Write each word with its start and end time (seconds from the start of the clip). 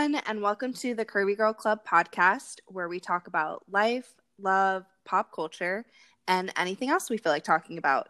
Everyone, 0.00 0.22
and 0.24 0.40
welcome 0.40 0.72
to 0.72 0.94
the 0.94 1.04
Curvy 1.04 1.36
Girl 1.36 1.52
Club 1.52 1.80
podcast, 1.86 2.60
where 2.68 2.88
we 2.88 2.98
talk 2.98 3.26
about 3.26 3.64
life, 3.70 4.14
love, 4.38 4.86
pop 5.04 5.30
culture, 5.30 5.84
and 6.26 6.50
anything 6.56 6.88
else 6.88 7.10
we 7.10 7.18
feel 7.18 7.30
like 7.30 7.44
talking 7.44 7.76
about. 7.76 8.08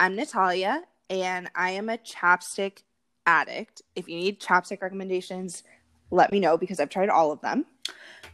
I'm 0.00 0.16
Natalia, 0.16 0.82
and 1.08 1.48
I 1.54 1.70
am 1.70 1.88
a 1.88 1.98
chapstick 1.98 2.82
addict. 3.26 3.82
If 3.94 4.08
you 4.08 4.16
need 4.16 4.40
chapstick 4.40 4.82
recommendations, 4.82 5.62
let 6.10 6.32
me 6.32 6.40
know 6.40 6.58
because 6.58 6.80
I've 6.80 6.88
tried 6.90 7.10
all 7.10 7.30
of 7.30 7.40
them. 7.42 7.64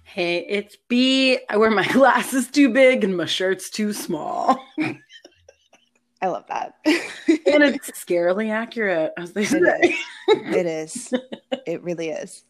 Hey, 0.02 0.46
it's 0.48 0.78
B. 0.88 1.38
I 1.50 1.58
wear 1.58 1.70
my 1.70 1.86
glasses 1.92 2.50
too 2.50 2.72
big 2.72 3.04
and 3.04 3.14
my 3.14 3.26
shirt's 3.26 3.68
too 3.68 3.92
small. 3.92 4.58
I 6.22 6.28
love 6.28 6.44
that. 6.48 6.74
and 6.84 6.94
it's 7.26 7.90
scarily 7.90 8.50
accurate, 8.50 9.12
as 9.16 9.32
they 9.32 9.44
say. 9.44 9.58
It 9.58 9.94
is. 10.26 10.54
it 10.54 10.66
is. 10.66 11.14
It 11.66 11.82
really 11.82 12.08
is. 12.08 12.44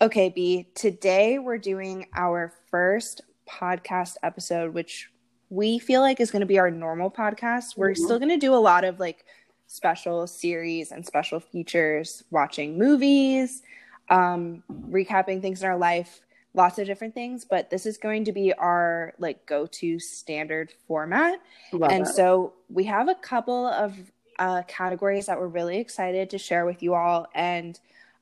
Okay, 0.00 0.28
B. 0.28 0.68
Today 0.74 1.38
we're 1.38 1.58
doing 1.58 2.06
our 2.14 2.52
first 2.70 3.20
podcast 3.48 4.16
episode, 4.22 4.74
which 4.74 5.10
we 5.50 5.78
feel 5.78 6.00
like 6.00 6.20
is 6.20 6.30
going 6.30 6.40
to 6.40 6.46
be 6.46 6.58
our 6.58 6.70
normal 6.70 7.10
podcast. 7.10 7.76
We're 7.76 7.92
mm-hmm. 7.92 8.04
still 8.04 8.18
going 8.18 8.30
to 8.30 8.38
do 8.38 8.54
a 8.54 8.56
lot 8.56 8.84
of 8.84 8.98
like 8.98 9.24
special 9.66 10.26
series 10.26 10.90
and 10.90 11.04
special 11.04 11.40
features, 11.40 12.24
watching 12.30 12.78
movies, 12.78 13.62
um, 14.10 14.62
recapping 14.88 15.40
things 15.40 15.62
in 15.62 15.68
our 15.68 15.78
life 15.78 16.20
lots 16.54 16.78
of 16.78 16.86
different 16.86 17.14
things, 17.14 17.44
but 17.44 17.68
this 17.68 17.84
is 17.84 17.98
going 17.98 18.24
to 18.24 18.32
be 18.32 18.52
our 18.52 19.12
like 19.18 19.44
go-to 19.44 19.98
standard 19.98 20.72
format. 20.86 21.40
Love 21.72 21.90
and 21.90 22.06
that. 22.06 22.14
so 22.14 22.54
we 22.70 22.84
have 22.84 23.08
a 23.08 23.14
couple 23.16 23.66
of 23.66 23.94
uh, 24.38 24.62
categories 24.62 25.26
that 25.26 25.38
we're 25.38 25.48
really 25.48 25.78
excited 25.78 26.30
to 26.30 26.38
share 26.38 26.64
with 26.64 26.82
you 26.82 26.94
all, 26.94 27.26
and 27.34 27.78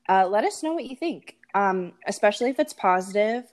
uh, 0.09 0.27
let 0.27 0.43
us 0.43 0.63
know 0.63 0.73
what 0.73 0.85
you 0.85 0.95
think, 0.95 1.37
um, 1.53 1.93
especially 2.07 2.49
if 2.49 2.59
it's 2.59 2.73
positive 2.73 3.45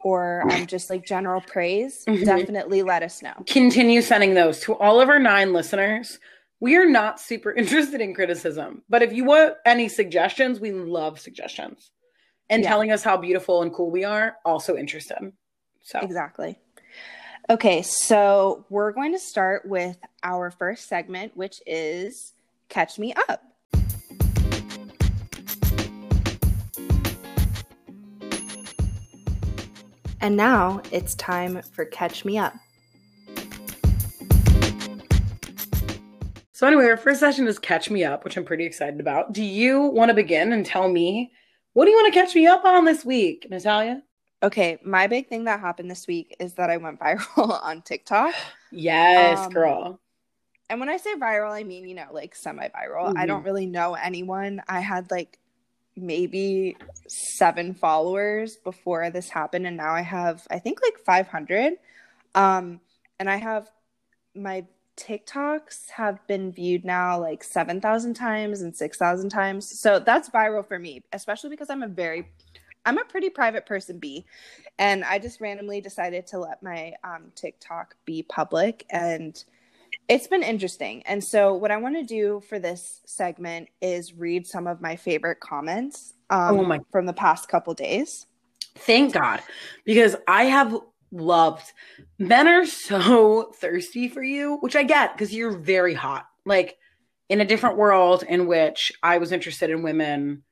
or 0.00 0.44
um, 0.52 0.66
just 0.66 0.88
like 0.88 1.04
general 1.04 1.40
praise. 1.40 2.04
Mm-hmm. 2.06 2.24
Definitely 2.24 2.82
let 2.82 3.02
us 3.02 3.22
know. 3.22 3.34
Continue 3.46 4.00
sending 4.00 4.34
those 4.34 4.60
to 4.60 4.74
all 4.74 5.00
of 5.00 5.08
our 5.08 5.18
nine 5.18 5.52
listeners. 5.52 6.20
We 6.60 6.76
are 6.76 6.88
not 6.88 7.20
super 7.20 7.52
interested 7.56 8.00
in 8.00 8.14
criticism, 8.14 8.82
but 8.88 9.02
if 9.02 9.12
you 9.12 9.24
want 9.24 9.54
any 9.66 9.88
suggestions, 9.88 10.60
we 10.60 10.70
love 10.70 11.18
suggestions 11.18 11.90
and 12.50 12.62
yeah. 12.62 12.68
telling 12.68 12.90
us 12.90 13.02
how 13.02 13.16
beautiful 13.16 13.62
and 13.62 13.72
cool 13.72 13.90
we 13.90 14.04
are, 14.04 14.36
also 14.44 14.76
interested. 14.76 15.32
So 15.82 16.00
exactly. 16.00 16.58
Okay, 17.50 17.82
so 17.82 18.66
we're 18.68 18.92
going 18.92 19.12
to 19.12 19.18
start 19.18 19.66
with 19.66 19.96
our 20.22 20.50
first 20.50 20.86
segment, 20.86 21.34
which 21.34 21.62
is 21.66 22.34
Catch 22.68 22.98
Me 22.98 23.14
Up. 23.28 23.42
And 30.20 30.36
now 30.36 30.82
it's 30.90 31.14
time 31.14 31.62
for 31.72 31.84
Catch 31.84 32.24
Me 32.24 32.38
Up. 32.38 32.54
So, 36.52 36.66
anyway, 36.66 36.86
our 36.86 36.96
first 36.96 37.20
session 37.20 37.46
is 37.46 37.56
Catch 37.58 37.88
Me 37.88 38.02
Up, 38.02 38.24
which 38.24 38.36
I'm 38.36 38.44
pretty 38.44 38.64
excited 38.64 38.98
about. 38.98 39.32
Do 39.32 39.44
you 39.44 39.80
want 39.80 40.08
to 40.08 40.14
begin 40.14 40.52
and 40.52 40.66
tell 40.66 40.90
me 40.90 41.30
what 41.72 41.84
do 41.84 41.90
you 41.90 41.96
want 41.96 42.12
to 42.12 42.20
catch 42.20 42.34
me 42.34 42.46
up 42.46 42.64
on 42.64 42.84
this 42.84 43.04
week, 43.04 43.46
Natalia? 43.50 44.02
Okay, 44.42 44.78
my 44.84 45.06
big 45.06 45.28
thing 45.28 45.44
that 45.44 45.60
happened 45.60 45.90
this 45.90 46.06
week 46.06 46.36
is 46.38 46.54
that 46.54 46.70
I 46.70 46.76
went 46.76 47.00
viral 47.00 47.62
on 47.62 47.82
TikTok. 47.82 48.34
Yes, 48.70 49.38
um, 49.38 49.52
girl. 49.52 50.00
And 50.70 50.80
when 50.80 50.88
I 50.88 50.98
say 50.98 51.14
viral, 51.14 51.50
I 51.50 51.64
mean, 51.64 51.88
you 51.88 51.94
know, 51.94 52.08
like 52.12 52.34
semi 52.34 52.68
viral. 52.68 53.08
Mm-hmm. 53.08 53.18
I 53.18 53.26
don't 53.26 53.44
really 53.44 53.66
know 53.66 53.94
anyone. 53.94 54.62
I 54.68 54.80
had 54.80 55.10
like 55.10 55.38
maybe 55.96 56.76
seven 57.08 57.74
followers 57.74 58.56
before 58.56 59.10
this 59.10 59.28
happened. 59.28 59.66
And 59.66 59.76
now 59.76 59.92
I 59.92 60.02
have, 60.02 60.46
I 60.50 60.58
think, 60.58 60.80
like 60.82 60.98
500. 61.04 61.74
Um, 62.34 62.80
and 63.18 63.28
I 63.28 63.36
have 63.36 63.68
my 64.34 64.64
TikToks 64.98 65.90
have 65.90 66.26
been 66.26 66.52
viewed 66.52 66.84
now 66.84 67.20
like 67.20 67.44
7,000 67.44 68.14
times 68.14 68.62
and 68.62 68.74
6,000 68.74 69.30
times. 69.30 69.78
So 69.78 69.98
that's 69.98 70.28
viral 70.28 70.66
for 70.66 70.78
me, 70.78 71.02
especially 71.12 71.50
because 71.50 71.70
I'm 71.70 71.82
a 71.82 71.88
very 71.88 72.28
I'm 72.86 72.96
a 72.96 73.04
pretty 73.04 73.28
private 73.28 73.66
person, 73.66 73.98
B. 73.98 74.24
And 74.78 75.04
I 75.04 75.18
just 75.18 75.40
randomly 75.40 75.80
decided 75.80 76.26
to 76.28 76.38
let 76.38 76.62
my 76.62 76.94
um, 77.04 77.32
TikTok 77.34 77.94
be 78.06 78.22
public 78.22 78.86
and 78.90 79.42
it's 80.08 80.26
been 80.26 80.42
interesting. 80.42 81.02
And 81.02 81.22
so 81.22 81.54
what 81.54 81.70
I 81.70 81.76
want 81.76 81.96
to 81.96 82.02
do 82.02 82.42
for 82.48 82.58
this 82.58 83.00
segment 83.04 83.68
is 83.82 84.14
read 84.14 84.46
some 84.46 84.66
of 84.66 84.80
my 84.80 84.96
favorite 84.96 85.40
comments 85.40 86.14
um, 86.30 86.58
oh 86.58 86.64
my- 86.64 86.80
from 86.90 87.06
the 87.06 87.12
past 87.12 87.48
couple 87.48 87.74
days. 87.74 88.26
Thank 88.74 89.12
God. 89.12 89.42
Because 89.84 90.16
I 90.26 90.44
have 90.44 90.78
loved. 91.10 91.72
Men 92.18 92.48
are 92.48 92.66
so 92.66 93.52
thirsty 93.56 94.08
for 94.08 94.22
you, 94.22 94.56
which 94.60 94.76
I 94.76 94.82
get 94.82 95.12
because 95.12 95.34
you're 95.34 95.56
very 95.56 95.94
hot. 95.94 96.26
Like 96.44 96.76
in 97.28 97.40
a 97.40 97.44
different 97.44 97.76
world 97.76 98.24
in 98.26 98.46
which 98.46 98.92
I 99.02 99.18
was 99.18 99.32
interested 99.32 99.70
in 99.70 99.82
women 99.82 100.42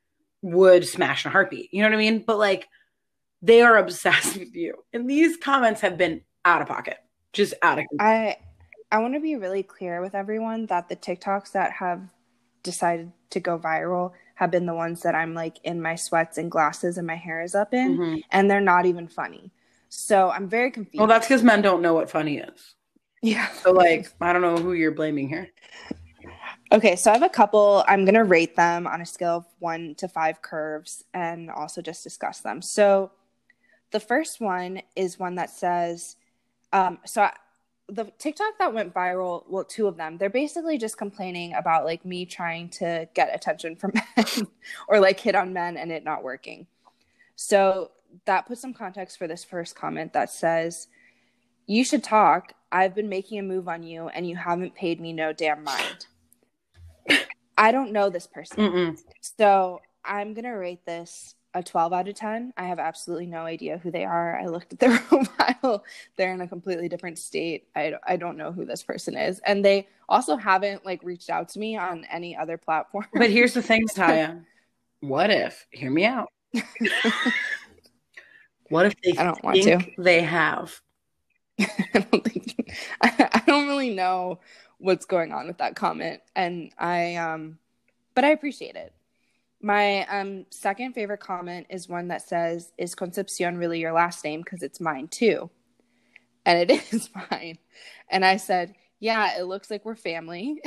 would 0.42 0.86
smash 0.86 1.24
in 1.24 1.30
a 1.30 1.32
heartbeat. 1.32 1.72
You 1.72 1.82
know 1.82 1.88
what 1.88 1.94
I 1.94 1.98
mean? 1.98 2.24
But 2.26 2.38
like 2.38 2.68
they 3.42 3.62
are 3.62 3.76
obsessed 3.78 4.36
with 4.36 4.54
you. 4.54 4.74
And 4.92 5.08
these 5.08 5.36
comments 5.36 5.80
have 5.80 5.98
been 5.98 6.22
out 6.44 6.62
of 6.62 6.68
pocket. 6.68 6.98
Just 7.32 7.54
out 7.62 7.78
of 7.78 7.84
I 7.98 8.36
I 8.90 8.98
want 8.98 9.14
to 9.14 9.20
be 9.20 9.36
really 9.36 9.62
clear 9.62 10.00
with 10.00 10.14
everyone 10.14 10.66
that 10.66 10.88
the 10.88 10.96
TikToks 10.96 11.52
that 11.52 11.72
have 11.72 12.02
decided 12.62 13.12
to 13.30 13.40
go 13.40 13.58
viral 13.58 14.12
have 14.36 14.50
been 14.50 14.66
the 14.66 14.74
ones 14.74 15.02
that 15.02 15.14
I'm 15.14 15.34
like 15.34 15.58
in 15.64 15.82
my 15.82 15.96
sweats 15.96 16.38
and 16.38 16.50
glasses 16.50 16.98
and 16.98 17.06
my 17.06 17.16
hair 17.16 17.42
is 17.42 17.54
up 17.54 17.74
in 17.74 17.98
mm-hmm. 17.98 18.16
and 18.30 18.50
they're 18.50 18.60
not 18.60 18.86
even 18.86 19.08
funny. 19.08 19.50
So 19.88 20.30
I'm 20.30 20.48
very 20.48 20.70
confused. 20.70 20.98
Well, 20.98 21.08
that's 21.08 21.26
because 21.26 21.42
men 21.42 21.62
don't 21.62 21.82
know 21.82 21.94
what 21.94 22.10
funny 22.10 22.38
is. 22.38 22.74
Yeah. 23.22 23.48
So 23.62 23.72
like, 23.72 24.12
I 24.20 24.32
don't 24.32 24.42
know 24.42 24.56
who 24.56 24.72
you're 24.72 24.92
blaming 24.92 25.28
here. 25.28 25.50
Okay, 26.72 26.96
so 26.96 27.10
I 27.10 27.14
have 27.14 27.22
a 27.22 27.28
couple. 27.28 27.84
I'm 27.86 28.04
going 28.04 28.14
to 28.14 28.24
rate 28.24 28.56
them 28.56 28.86
on 28.86 29.00
a 29.00 29.06
scale 29.06 29.36
of 29.36 29.46
one 29.60 29.94
to 29.96 30.08
five 30.08 30.42
curves 30.42 31.04
and 31.14 31.50
also 31.50 31.80
just 31.80 32.02
discuss 32.02 32.40
them. 32.40 32.60
So 32.60 33.12
the 33.92 34.00
first 34.00 34.40
one 34.40 34.82
is 34.96 35.18
one 35.18 35.36
that 35.36 35.50
says, 35.50 36.16
um, 36.72 36.98
so 37.04 37.22
I, 37.22 37.32
the 37.88 38.10
TikTok 38.18 38.58
that 38.58 38.74
went 38.74 38.92
viral, 38.92 39.44
well, 39.48 39.64
two 39.64 39.86
of 39.86 39.96
them, 39.96 40.18
they're 40.18 40.28
basically 40.28 40.76
just 40.76 40.98
complaining 40.98 41.54
about 41.54 41.84
like 41.84 42.04
me 42.04 42.26
trying 42.26 42.68
to 42.70 43.08
get 43.14 43.32
attention 43.32 43.76
from 43.76 43.92
men 44.16 44.26
or 44.88 44.98
like 44.98 45.20
hit 45.20 45.36
on 45.36 45.52
men 45.52 45.76
and 45.76 45.92
it 45.92 46.02
not 46.02 46.24
working. 46.24 46.66
So 47.36 47.92
that 48.24 48.46
puts 48.46 48.60
some 48.60 48.74
context 48.74 49.18
for 49.18 49.26
this 49.26 49.44
first 49.44 49.74
comment 49.74 50.12
that 50.12 50.30
says, 50.30 50.88
You 51.66 51.84
should 51.84 52.02
talk. 52.02 52.52
I've 52.72 52.94
been 52.94 53.08
making 53.08 53.38
a 53.38 53.42
move 53.42 53.68
on 53.68 53.82
you 53.82 54.08
and 54.08 54.28
you 54.28 54.36
haven't 54.36 54.74
paid 54.74 55.00
me 55.00 55.12
no 55.12 55.32
damn 55.32 55.64
mind. 55.64 56.06
I 57.58 57.72
don't 57.72 57.92
know 57.92 58.10
this 58.10 58.26
person. 58.26 58.58
Mm-mm. 58.58 58.98
So 59.38 59.80
I'm 60.04 60.34
going 60.34 60.44
to 60.44 60.50
rate 60.50 60.84
this 60.84 61.34
a 61.56 61.62
12 61.62 61.92
out 61.92 62.08
of 62.08 62.14
10. 62.14 62.52
I 62.56 62.64
have 62.64 62.78
absolutely 62.78 63.26
no 63.26 63.38
idea 63.38 63.78
who 63.78 63.90
they 63.90 64.04
are. 64.04 64.38
I 64.38 64.46
looked 64.46 64.74
at 64.74 64.78
their 64.78 64.98
profile. 65.08 65.84
They're 66.16 66.34
in 66.34 66.42
a 66.42 66.48
completely 66.48 66.88
different 66.88 67.18
state. 67.18 67.68
I, 67.74 67.94
I 68.06 68.16
don't 68.16 68.36
know 68.36 68.52
who 68.52 68.66
this 68.66 68.82
person 68.82 69.16
is. 69.16 69.40
And 69.40 69.64
they 69.64 69.88
also 70.08 70.36
haven't 70.36 70.84
like 70.84 71.02
reached 71.02 71.30
out 71.30 71.48
to 71.50 71.58
me 71.58 71.76
on 71.76 72.04
any 72.10 72.36
other 72.36 72.58
platform. 72.58 73.06
But 73.14 73.30
here's 73.30 73.54
the 73.54 73.62
thing, 73.62 73.86
Taya. 73.94 74.44
what 75.00 75.30
if, 75.30 75.66
hear 75.70 75.90
me 75.90 76.04
out. 76.04 76.30
What 78.68 78.86
if 78.86 78.94
they 79.02 79.12
I 79.18 79.24
don't 79.24 79.42
want 79.44 79.62
to. 79.62 79.80
they 79.98 80.22
have? 80.22 80.80
I 81.60 82.06
don't 82.10 82.24
think 82.24 82.74
I, 83.00 83.28
I 83.32 83.42
don't 83.46 83.66
really 83.66 83.94
know 83.94 84.40
what's 84.78 85.06
going 85.06 85.32
on 85.32 85.46
with 85.46 85.58
that 85.58 85.74
comment 85.74 86.20
and 86.34 86.70
I 86.78 87.16
um 87.16 87.58
but 88.14 88.24
I 88.24 88.30
appreciate 88.30 88.76
it. 88.76 88.92
My 89.60 90.06
um 90.06 90.46
second 90.50 90.92
favorite 90.92 91.20
comment 91.20 91.66
is 91.70 91.88
one 91.88 92.08
that 92.08 92.26
says 92.26 92.72
is 92.78 92.94
Concepcion 92.94 93.56
really 93.58 93.80
your 93.80 93.92
last 93.92 94.24
name 94.24 94.40
because 94.42 94.62
it's 94.62 94.80
mine 94.80 95.08
too. 95.08 95.50
And 96.44 96.70
it 96.70 96.82
is 96.92 97.08
mine. 97.30 97.58
And 98.08 98.24
I 98.24 98.36
said, 98.36 98.74
"Yeah, 99.00 99.38
it 99.38 99.44
looks 99.44 99.70
like 99.70 99.84
we're 99.84 99.96
family." 99.96 100.62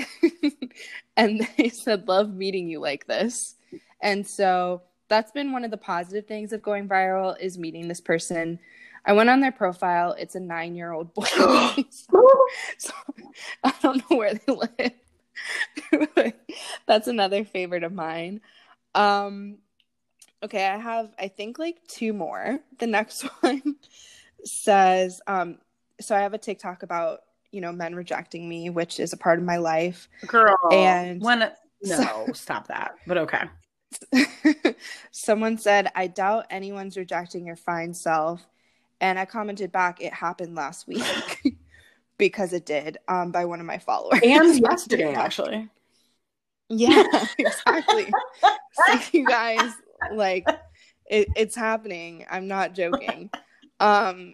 and 1.18 1.48
they 1.58 1.70
said, 1.70 2.08
"Love 2.08 2.34
meeting 2.34 2.68
you 2.68 2.80
like 2.80 3.08
this." 3.08 3.56
And 4.02 4.26
so 4.28 4.82
that's 5.10 5.32
been 5.32 5.52
one 5.52 5.66
of 5.66 5.72
the 5.72 5.78
positive 5.78 6.28
things 6.28 6.54
of 6.54 6.62
going 6.62 6.88
viral 6.88 7.38
is 7.40 7.58
meeting 7.58 7.88
this 7.88 8.00
person. 8.00 8.60
I 9.06 9.14
went 9.14 9.30
on 9.30 9.40
their 9.40 9.52
profile. 9.52 10.16
It's 10.18 10.36
a 10.36 10.40
nine 10.40 10.76
year 10.76 10.92
old 10.92 11.14
boy. 11.14 11.26
so, 12.78 12.94
I 13.64 13.74
don't 13.82 14.10
know 14.10 14.18
where 14.18 14.34
they 14.36 14.54
live. 14.54 16.34
that's 16.86 17.08
another 17.08 17.44
favorite 17.44 17.84
of 17.84 17.94
mine. 17.94 18.42
Um, 18.96 19.58
okay, 20.44 20.68
I 20.68 20.78
have, 20.78 21.14
I 21.18 21.28
think, 21.28 21.60
like 21.60 21.78
two 21.88 22.14
more. 22.14 22.60
The 22.80 22.88
next 22.88 23.22
one 23.42 23.76
says, 24.44 25.22
um, 25.28 25.58
so 26.00 26.16
I 26.16 26.22
have 26.22 26.34
a 26.34 26.38
TikTok 26.38 26.84
about, 26.84 27.22
you 27.52 27.62
know, 27.62 27.72
men 27.72 27.96
rejecting 27.96 28.48
me, 28.48 28.70
which 28.70 29.00
is 29.00 29.14
a 29.14 29.18
part 29.18 29.40
of 29.40 29.46
my 29.46 29.58
life. 29.58 30.08
Girl. 30.28 30.56
And 30.72 31.22
when, 31.22 31.40
no, 31.40 31.52
so, 31.84 32.28
stop 32.34 32.68
that. 32.68 32.96
But 33.08 33.18
okay. 33.18 33.44
someone 35.12 35.58
said, 35.58 35.92
I 35.96 36.08
doubt 36.08 36.46
anyone's 36.50 36.98
rejecting 36.98 37.46
your 37.46 37.56
fine 37.56 37.94
self. 37.94 38.46
And 39.02 39.18
I 39.18 39.26
commented 39.26 39.72
back, 39.72 40.02
it 40.02 40.14
happened 40.14 40.56
last 40.56 40.88
week 40.88 41.04
because 42.18 42.54
it 42.54 42.66
did 42.66 42.98
um, 43.08 43.32
by 43.32 43.46
one 43.46 43.60
of 43.60 43.66
my 43.66 43.78
followers. 43.78 44.20
And 44.24 44.60
yesterday, 44.70 45.14
actually. 45.14 45.70
Yeah, 46.70 47.04
exactly. 47.38 48.08
so 48.74 49.00
you 49.12 49.26
guys, 49.26 49.72
like, 50.14 50.46
it, 51.10 51.28
it's 51.36 51.56
happening. 51.56 52.26
I'm 52.30 52.48
not 52.48 52.76
joking. 52.76 53.32
Um, 53.80 54.34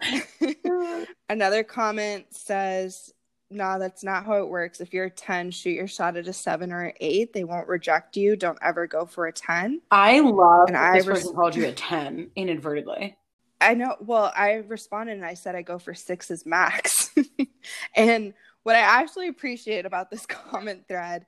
another 1.30 1.63
comment 1.63 2.25
says, 2.31 3.13
"Nah, 3.56 3.78
that's 3.78 4.04
not 4.04 4.25
how 4.25 4.38
it 4.44 4.48
works. 4.48 4.81
If 4.81 4.94
you're 4.94 5.06
a 5.06 5.10
10, 5.10 5.52
shoot 5.52 5.72
your 5.72 5.88
shot 5.88 6.18
at 6.18 6.28
a 6.28 6.34
7 6.34 6.72
or 6.72 6.84
an 6.84 6.94
8. 7.00 7.34
They 7.34 7.44
won't 7.44 7.68
reject 7.68 8.18
you. 8.18 8.36
Don't 8.36 8.60
ever 8.62 8.86
go 8.88 9.06
for 9.06 9.28
a 9.28 9.34
10." 9.34 9.81
I 9.92 10.19
love 10.19 10.68
And 10.68 10.75
that 10.75 10.94
I 10.94 10.98
this 10.98 11.07
res- 11.07 11.18
person 11.19 11.36
called 11.36 11.56
you 11.56 11.66
a 11.66 11.72
10 11.72 12.31
inadvertently. 12.36 13.18
I 13.62 13.74
know. 13.74 13.96
Well, 14.00 14.31
I 14.36 14.56
responded 14.68 15.13
and 15.13 15.25
I 15.25 15.34
said 15.34 15.56
I 15.56 15.62
go 15.62 15.80
for 15.80 15.94
sixes 15.94 16.46
max. 16.46 17.10
and 17.96 18.34
what 18.63 18.75
I 18.75 18.80
actually 18.80 19.28
appreciate 19.28 19.86
about 19.86 20.12
this 20.12 20.25
comment 20.28 20.88
thread 20.88 21.25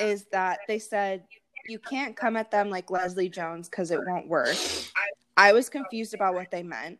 is 0.00 0.26
that 0.32 0.60
they 0.68 0.78
said 0.78 1.24
you 1.66 1.78
can't 1.78 2.16
come 2.16 2.36
at 2.36 2.50
them 2.50 2.70
like 2.70 2.90
Leslie 2.90 3.28
Jones 3.28 3.68
because 3.68 3.90
it 3.90 4.00
won't 4.06 4.28
work. 4.28 4.56
I 5.36 5.52
was 5.52 5.68
confused 5.68 6.12
about 6.14 6.34
what 6.34 6.50
they 6.50 6.62
meant. 6.62 6.98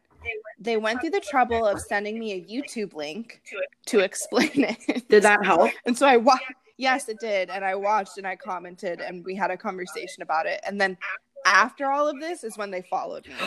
They 0.62 0.76
went 0.76 1.00
through 1.00 1.10
the 1.10 1.20
trouble 1.20 1.66
of 1.66 1.80
sending 1.80 2.18
me 2.18 2.32
a 2.32 2.40
YouTube 2.40 2.94
link 2.94 3.42
to 3.86 3.98
explain 3.98 4.50
it. 4.54 5.04
Did 5.08 5.24
that 5.24 5.44
help? 5.44 5.70
And 5.86 5.96
so 5.98 6.06
I 6.06 6.16
watched. 6.16 6.44
Yes, 6.76 7.08
it 7.08 7.18
did. 7.20 7.50
And 7.50 7.64
I 7.64 7.74
watched 7.74 8.18
and 8.18 8.26
I 8.26 8.34
commented 8.34 9.00
and 9.00 9.24
we 9.24 9.34
had 9.36 9.50
a 9.50 9.56
conversation 9.56 10.22
about 10.22 10.46
it. 10.46 10.60
And 10.66 10.80
then 10.80 10.96
after 11.44 11.90
all 11.90 12.08
of 12.08 12.18
this 12.18 12.44
is 12.44 12.56
when 12.56 12.70
they 12.70 12.82
followed 12.82 13.26
me. 13.26 13.34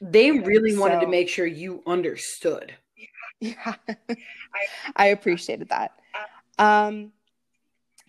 They 0.00 0.30
really 0.30 0.78
wanted 0.78 1.00
to 1.00 1.08
make 1.08 1.28
sure 1.28 1.44
you 1.44 1.82
understood. 1.86 2.74
Yeah, 3.40 3.74
I 4.96 5.06
appreciated 5.06 5.68
that. 5.68 5.92
Um, 6.58 7.12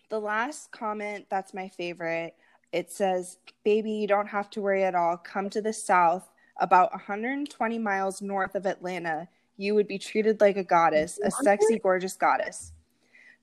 the 0.10 0.20
last 0.20 0.72
comment 0.72 1.28
that's 1.30 1.54
my 1.54 1.70
favorite. 1.70 2.36
It 2.72 2.92
says, 2.92 3.38
"Baby, 3.64 3.92
you 3.92 4.08
don't 4.08 4.28
have 4.28 4.50
to 4.52 4.62
worry 4.62 4.84
at 4.84 4.96
all. 4.96 5.18
Come 5.18 5.52
to 5.52 5.62
the 5.62 5.74
south, 5.74 6.28
about 6.60 6.92
120 6.92 7.78
miles 7.80 8.22
north 8.22 8.56
of 8.56 8.66
Atlanta. 8.66 9.28
You 9.58 9.76
would 9.76 9.88
be 9.88 9.98
treated 9.98 10.40
like 10.42 10.58
a 10.58 10.64
goddess, 10.64 11.20
a 11.24 11.32
sexy, 11.32 11.80
gorgeous 11.80 12.16
goddess." 12.16 12.72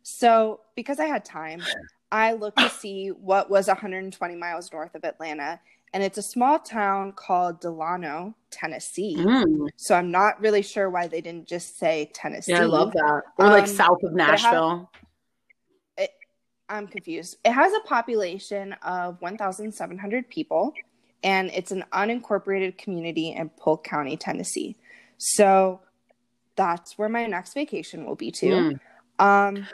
So, 0.03 0.61
because 0.75 1.01
I 1.01 1.07
had 1.07 1.25
time, 1.25 1.63
I 2.13 2.33
looked 2.33 2.59
to 2.59 2.71
see 2.71 3.09
what 3.09 3.51
was 3.51 3.67
120 3.67 4.37
miles 4.37 4.73
north 4.73 4.95
of 4.95 5.05
Atlanta, 5.05 5.61
and 5.93 6.03
it's 6.03 6.17
a 6.19 6.23
small 6.23 6.59
town 6.59 7.13
called 7.13 7.61
Delano, 7.61 8.35
Tennessee. 8.51 9.17
Mm. 9.19 9.69
So 9.77 9.95
I'm 9.95 10.11
not 10.11 10.41
really 10.41 10.63
sure 10.63 10.89
why 10.91 11.09
they 11.09 11.21
didn't 11.21 11.49
just 11.49 11.79
say 11.79 12.11
Tennessee. 12.15 12.53
Yeah, 12.53 12.63
I 12.63 12.67
love 12.67 12.93
that. 12.93 13.23
Or 13.39 13.47
like 13.49 13.65
Um, 13.65 13.69
south 13.69 14.03
of 14.05 14.13
but 14.15 14.21
I 14.21 14.25
have- 14.25 14.43
Nashville. 14.43 14.91
I'm 16.69 16.89
confused. 16.89 17.37
It 17.45 17.53
has 17.53 17.73
a 17.75 17.81
population 17.87 18.73
of 18.83 19.21
1,700 19.23 20.29
people, 20.29 20.75
and 21.27 21.51
it's 21.53 21.73
an 21.73 21.85
unincorporated 21.93 22.79
community 22.79 23.33
in 23.33 23.49
Polk 23.49 23.83
County, 23.83 24.17
Tennessee. 24.17 24.77
So 25.19 25.81
that's 26.55 26.97
where 26.97 27.09
my 27.09 27.27
next 27.27 27.53
vacation 27.53 28.07
will 28.07 28.15
be 28.15 28.31
to. 28.31 28.47
Mm. 28.47 28.79
Um, 29.19 29.67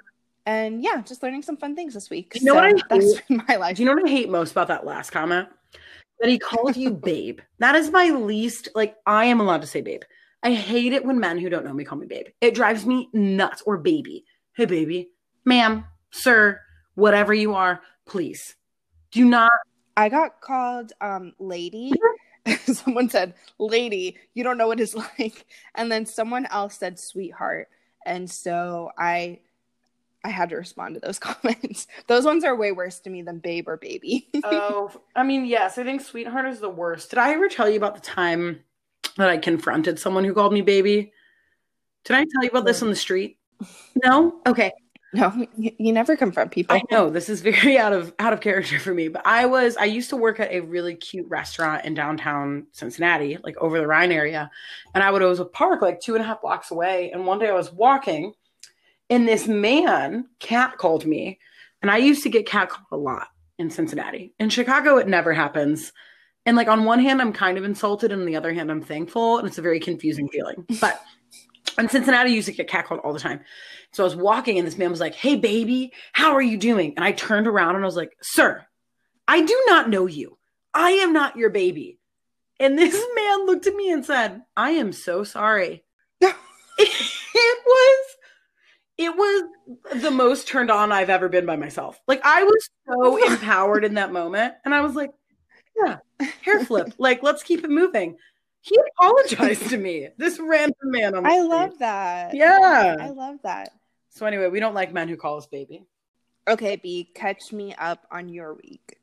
and 0.47 0.83
yeah, 0.83 1.03
just 1.03 1.23
learning 1.23 1.43
some 1.43 1.59
fun 1.59 1.77
things 1.77 1.93
this 1.93 2.09
week. 2.09 2.33
You 2.35 2.47
know 2.47 2.55
So 2.55 2.57
what 2.57 2.65
I 2.65 2.73
That's 2.89 3.19
hate? 3.19 3.29
been 3.29 3.45
my 3.47 3.57
life. 3.57 3.77
Do 3.77 3.83
you 3.83 3.87
know 3.89 3.95
what 3.95 4.09
I 4.09 4.11
hate 4.11 4.31
most 4.31 4.53
about 4.53 4.69
that 4.69 4.87
last 4.87 5.11
comment? 5.11 5.49
That 6.21 6.31
he 6.31 6.39
called 6.39 6.75
you 6.75 6.91
babe. 6.91 7.41
That 7.59 7.75
is 7.75 7.91
my 7.91 8.09
least, 8.09 8.71
like, 8.75 8.97
I 9.05 9.27
am 9.27 9.39
allowed 9.39 9.61
to 9.61 9.67
say 9.67 9.83
babe. 9.83 10.03
I 10.43 10.55
hate 10.55 10.95
it 10.95 11.05
when 11.05 11.21
men 11.21 11.39
who 11.39 11.51
don't 11.51 11.67
know 11.67 11.75
me 11.75 11.85
call 11.85 11.99
me 11.99 12.07
babe. 12.07 12.29
It 12.41 12.55
drives 12.55 12.87
me 12.87 13.11
nuts. 13.13 13.63
Or 13.67 13.77
baby. 13.77 14.25
Hey, 14.57 14.65
baby. 14.65 15.11
Ma'am, 15.45 15.85
sir, 16.13 16.61
whatever 16.95 17.35
you 17.35 17.55
are, 17.55 17.83
please 18.07 18.57
do 19.11 19.27
not. 19.27 19.53
I 19.97 20.09
got 20.09 20.41
called 20.41 20.93
um 21.01 21.35
lady. 21.39 21.93
someone 22.65 23.09
said, 23.09 23.35
"Lady, 23.59 24.17
you 24.35 24.43
don't 24.45 24.59
know 24.59 24.67
what 24.67 24.81
it's 24.81 24.95
like." 25.19 25.47
And 25.75 25.91
then 25.91 26.07
someone 26.07 26.47
else 26.47 26.79
said, 26.79 26.99
"Sweetheart." 26.99 27.69
And 28.05 28.31
so 28.31 28.91
I 28.99 29.41
I 30.25 30.31
had 30.31 30.51
to 30.51 30.57
respond 30.57 30.95
to 30.95 31.01
those 31.01 31.19
comments. 31.21 31.87
Those 32.07 32.25
ones 32.25 32.45
are 32.45 32.57
way 32.57 32.73
worse 32.73 33.01
to 33.01 33.11
me 33.11 33.23
than 33.23 33.39
babe 33.39 33.69
or 33.69 33.77
baby. 33.77 34.29
Oh, 34.45 34.91
I 35.15 35.23
mean, 35.23 35.47
yes, 35.47 35.79
I 35.79 35.85
think 35.85 36.01
sweetheart 36.01 36.47
is 36.47 36.61
the 36.61 36.71
worst. 36.71 37.11
Did 37.11 37.19
I 37.19 37.33
ever 37.33 37.49
tell 37.49 37.69
you 37.69 37.77
about 37.77 37.95
the 37.95 38.01
time 38.01 38.61
that 39.17 39.31
I 39.31 39.37
confronted 39.37 39.99
someone 39.99 40.25
who 40.25 40.35
called 40.35 40.53
me 40.53 40.63
baby? 40.63 41.13
Did 42.05 42.17
I 42.17 42.25
tell 42.25 42.43
you 42.43 42.51
about 42.51 42.65
this 42.65 42.83
on 42.83 42.89
the 42.89 42.97
street? 42.97 43.39
No? 44.05 44.41
Okay. 44.47 44.73
No, 45.15 45.47
you, 45.57 45.93
never 45.93 46.17
confront 46.17 46.53
people. 46.53 46.75
I 46.75 46.83
know 46.91 47.11
this 47.11 47.29
is 47.29 47.43
very 47.43 47.77
out 47.79 47.93
of 47.93 48.15
out 48.19 48.33
of 48.33 48.41
character 48.41 48.79
for 48.79 48.95
me, 48.95 49.09
but 49.09 49.27
I 49.27 49.45
was 49.45 49.77
I 49.77 49.85
used 49.85 50.11
to 50.11 50.17
work 50.17 50.41
at 50.41 50.51
a 50.51 50.61
really 50.61 50.95
cute 50.95 51.27
restaurant 51.29 51.85
in 51.85 51.95
downtown 51.95 52.67
Cincinnati, 52.73 53.39
like 53.43 53.57
over 53.59 53.79
the 53.79 53.87
Rhine 53.87 54.11
area, 54.11 54.51
and 54.95 55.05
I 55.05 55.11
would 55.11 55.23
always 55.23 55.41
park 55.53 55.83
like 55.83 56.01
two 56.01 56.15
and 56.15 56.25
a 56.25 56.27
half 56.27 56.41
blocks 56.41 56.71
away. 56.71 57.11
And 57.13 57.27
one 57.27 57.39
day 57.39 57.49
I 57.49 57.55
was 57.55 57.73
walking, 57.73 58.33
and 59.11 59.29
this 59.29 59.47
man 59.47 60.29
cat 60.39 60.79
called 60.79 61.05
me, 61.05 61.39
and 61.83 61.91
I 61.91 61.99
used 61.99 62.23
to 62.23 62.31
get 62.31 62.47
cat 62.47 62.71
called 62.71 62.87
a 62.91 62.97
lot 62.97 63.29
in 63.59 63.69
Cincinnati. 63.69 64.33
In 64.39 64.49
Chicago, 64.49 64.97
it 64.97 65.09
never 65.09 65.35
happens. 65.35 65.93
And 66.47 66.57
like 66.57 66.69
on 66.69 66.85
one 66.85 67.01
hand, 67.01 67.21
I'm 67.21 67.35
kind 67.35 67.59
of 67.59 67.65
insulted, 67.65 68.13
and 68.13 68.23
on 68.23 68.27
the 68.27 68.37
other 68.37 68.53
hand, 68.55 68.71
I'm 68.71 68.83
thankful, 68.83 69.39
and 69.39 69.47
it's 69.47 69.59
a 69.59 69.63
very 69.63 69.79
confusing 69.79 70.29
feeling. 70.29 70.67
But 70.81 71.03
in 71.79 71.89
Cincinnati, 71.89 72.31
I 72.31 72.35
used 72.35 72.47
to 72.47 72.53
get 72.53 72.69
catcalled 72.69 73.05
all 73.05 73.13
the 73.13 73.21
time. 73.21 73.41
So 73.93 74.03
I 74.03 74.07
was 74.07 74.17
walking, 74.17 74.59
and 74.59 74.67
this 74.67 74.79
man 74.79 74.91
was 74.91 75.01
like, 75.01 75.15
"Hey, 75.15 75.37
baby, 75.37 75.93
how 76.13 76.33
are 76.33 76.43
you 76.43 76.57
doing?" 76.57 76.95
And 76.97 77.05
I 77.05 77.13
turned 77.13 77.47
around 77.47 77.77
and 77.77 77.85
I 77.85 77.87
was 77.87 77.97
like, 77.97 78.17
"Sir, 78.23 78.65
I 79.29 79.43
do 79.43 79.63
not 79.67 79.91
know 79.91 80.07
you. 80.07 80.39
I 80.75 80.93
am 80.93 81.13
not 81.13 81.37
your 81.37 81.51
baby." 81.51 81.99
And 82.61 82.79
this 82.79 82.95
man 83.15 83.47
looked 83.47 83.67
at 83.67 83.75
me 83.77 83.91
and 83.91 84.05
said, 84.05 84.43
"I 84.57 84.73
am 84.73 84.93
so 84.93 85.25
sorry." 85.25 85.85
it 86.79 87.63
was 87.67 88.17
it 88.99 89.17
was 89.17 90.03
the 90.03 90.11
most 90.11 90.49
turned 90.49 90.71
on 90.71 90.93
I've 90.93 91.11
ever 91.11 91.29
been 91.29 91.47
by 91.47 91.57
myself. 91.57 92.01
Like 92.07 92.21
I 92.25 92.45
was 92.45 92.69
so 92.87 93.17
empowered 93.27 93.85
in 93.85 93.95
that 93.95 94.13
moment, 94.13 94.55
and 94.65 94.75
I 94.75 94.81
was 94.81 94.95
like, 94.95 95.11
"Yeah, 95.77 95.99
hair 96.43 96.65
flip. 96.65 96.95
Like 96.99 97.23
let's 97.23 97.43
keep 97.43 97.65
it 97.65 97.71
moving." 97.71 98.17
He 98.63 98.79
apologized 98.97 99.69
to 99.71 99.77
me. 99.77 100.09
This 100.17 100.39
random 100.39 100.75
man 100.85 101.15
on 101.15 101.25
the 101.25 101.29
I 101.29 101.39
street. 101.39 101.49
love 101.49 101.79
that. 101.81 102.35
Yeah. 102.35 102.97
I 102.99 103.11
love 103.11 103.39
that. 103.43 103.71
So 104.09 104.25
anyway, 104.25 104.49
we 104.49 104.61
don't 104.61 104.75
like 104.75 104.93
men 104.93 105.09
who 105.09 105.17
call 105.17 105.37
us 105.37 105.47
baby. 105.47 105.85
Okay, 106.49 106.77
B, 106.77 107.11
catch 107.15 107.53
me 107.53 107.75
up 107.75 108.07
on 108.11 108.29
your 108.29 108.55
week. 108.55 108.99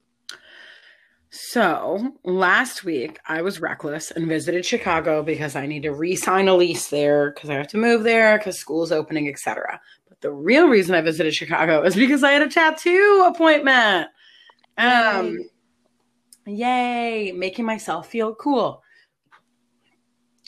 So 1.31 2.13
last 2.23 2.83
week 2.83 3.19
I 3.27 3.41
was 3.41 3.59
reckless 3.59 4.11
and 4.11 4.27
visited 4.27 4.65
Chicago 4.65 5.21
because 5.23 5.55
I 5.55 5.67
need 5.67 5.83
to 5.83 5.93
re-sign 5.93 6.47
a 6.47 6.55
lease 6.55 6.87
there 6.89 7.31
because 7.31 7.49
I 7.49 7.55
have 7.55 7.67
to 7.69 7.77
move 7.77 8.03
there 8.03 8.37
because 8.37 8.57
school's 8.57 8.91
opening, 8.91 9.27
etc. 9.27 9.79
But 10.07 10.21
the 10.21 10.31
real 10.31 10.67
reason 10.67 10.95
I 10.95 11.01
visited 11.01 11.35
Chicago 11.35 11.83
is 11.83 11.95
because 11.95 12.23
I 12.23 12.31
had 12.31 12.41
a 12.41 12.49
tattoo 12.49 13.25
appointment. 13.27 14.07
Um, 14.77 15.37
yay, 16.45 17.31
making 17.31 17.65
myself 17.65 18.07
feel 18.07 18.33
cool. 18.35 18.81